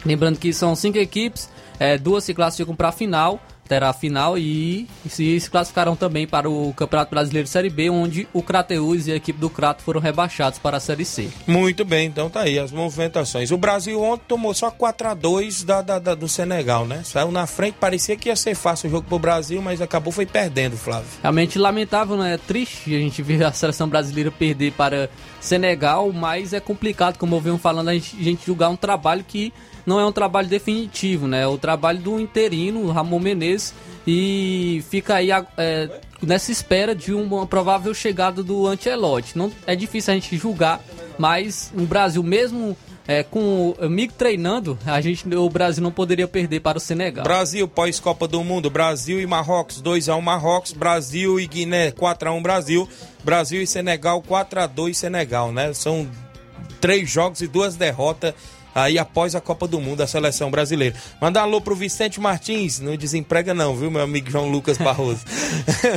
[0.05, 4.39] Lembrando que são cinco equipes, é, duas se classificam para a final, terá a final
[4.39, 9.17] e se, classificaram também para o Campeonato Brasileiro Série B, onde o Crateus e a
[9.17, 11.29] equipe do Crato foram rebaixados para a Série C.
[11.47, 13.51] Muito bem, então tá aí as movimentações.
[13.51, 17.03] O Brasil ontem tomou só 4 a 2 da, da, da- do Senegal, né?
[17.05, 20.27] Saiu na frente, parecia que ia ser fácil o jogo pro Brasil, mas acabou foi
[20.27, 21.09] perdendo, Flávio.
[21.23, 22.35] Realmente lamentável, né?
[22.35, 25.11] É triste a gente ver a seleção brasileira perder para
[25.41, 29.25] Senegal, mas é complicado, como eu venho falando, a gente, a gente julgar um trabalho
[29.27, 29.53] que
[29.89, 31.43] não é um trabalho definitivo, né?
[31.43, 33.73] É o trabalho do interino, Ramon Menezes,
[34.07, 35.89] e fica aí é,
[36.23, 39.37] nessa espera de uma provável chegada do Ancelotti.
[39.37, 40.85] Não, é difícil a gente julgar,
[41.17, 42.77] mas o Brasil, mesmo
[43.07, 47.25] é, com o amigo treinando, a gente, o Brasil não poderia perder para o Senegal.
[47.25, 52.87] Brasil pós-Copa do Mundo, Brasil e Marrocos, 2x1 Marrocos, Brasil e Guiné, 4x1 Brasil,
[53.25, 55.73] Brasil e Senegal, 4x2 Senegal, né?
[55.73, 56.07] São
[56.79, 58.35] três jogos e duas derrotas
[58.83, 60.97] aí após a Copa do Mundo da seleção brasileira.
[61.21, 65.21] Mandar alô pro Vicente Martins, não desemprega não, viu, meu amigo João Lucas Barroso.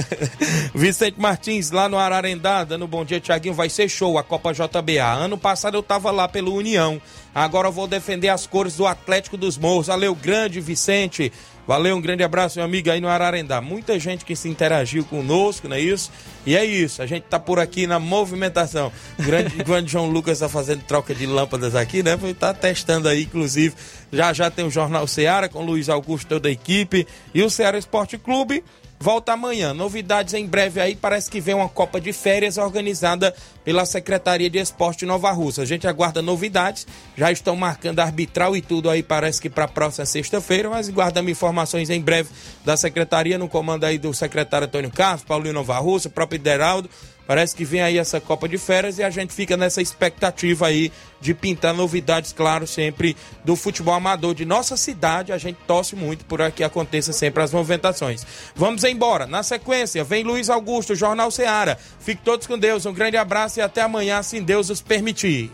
[0.73, 5.05] Vicente Martins, lá no Ararendá, dando bom dia, Tiaguinho, vai ser show a Copa JBA.
[5.05, 7.01] Ano passado eu tava lá pelo União,
[7.33, 9.87] agora eu vou defender as cores do Atlético dos Morros.
[9.87, 11.31] Valeu, grande Vicente.
[11.67, 13.61] Valeu, um grande abraço, meu amigo, aí no Ararendá.
[13.61, 16.11] Muita gente que se interagiu conosco, não é isso?
[16.45, 18.91] E é isso, a gente tá por aqui na movimentação.
[19.17, 22.17] O grande, grande João Lucas tá fazendo troca de lâmpadas aqui, né?
[22.39, 23.75] Tá testando aí, inclusive.
[24.11, 27.07] Já já tem o Jornal Ceará com o Luiz Augusto, toda a equipe.
[27.33, 28.63] E o Ceará Esporte Clube
[29.01, 29.73] volta amanhã.
[29.73, 33.33] Novidades em breve aí, parece que vem uma Copa de Férias organizada
[33.65, 35.63] pela Secretaria de Esporte Nova Rússia.
[35.63, 36.85] A gente aguarda novidades,
[37.17, 41.31] já estão marcando arbitral e tudo aí, parece que para a próxima sexta-feira, mas guardamos
[41.31, 42.29] informações em breve
[42.63, 46.89] da Secretaria, no comando aí do secretário Antônio Carlos, Paulinho Nova Rússia, o próprio Ideraldo.
[47.31, 50.91] Parece que vem aí essa Copa de Férias e a gente fica nessa expectativa aí
[51.21, 53.15] de pintar novidades, claro, sempre
[53.45, 55.31] do futebol amador de nossa cidade.
[55.31, 58.27] A gente torce muito por que aconteça sempre as movimentações.
[58.53, 59.25] Vamos embora.
[59.27, 61.77] Na sequência, vem Luiz Augusto, Jornal Ceará.
[62.01, 62.85] Fique todos com Deus.
[62.85, 65.49] Um grande abraço e até amanhã, se Deus os permitir.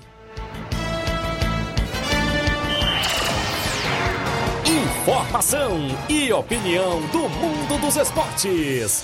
[4.66, 9.04] Informação e opinião do mundo dos esportes.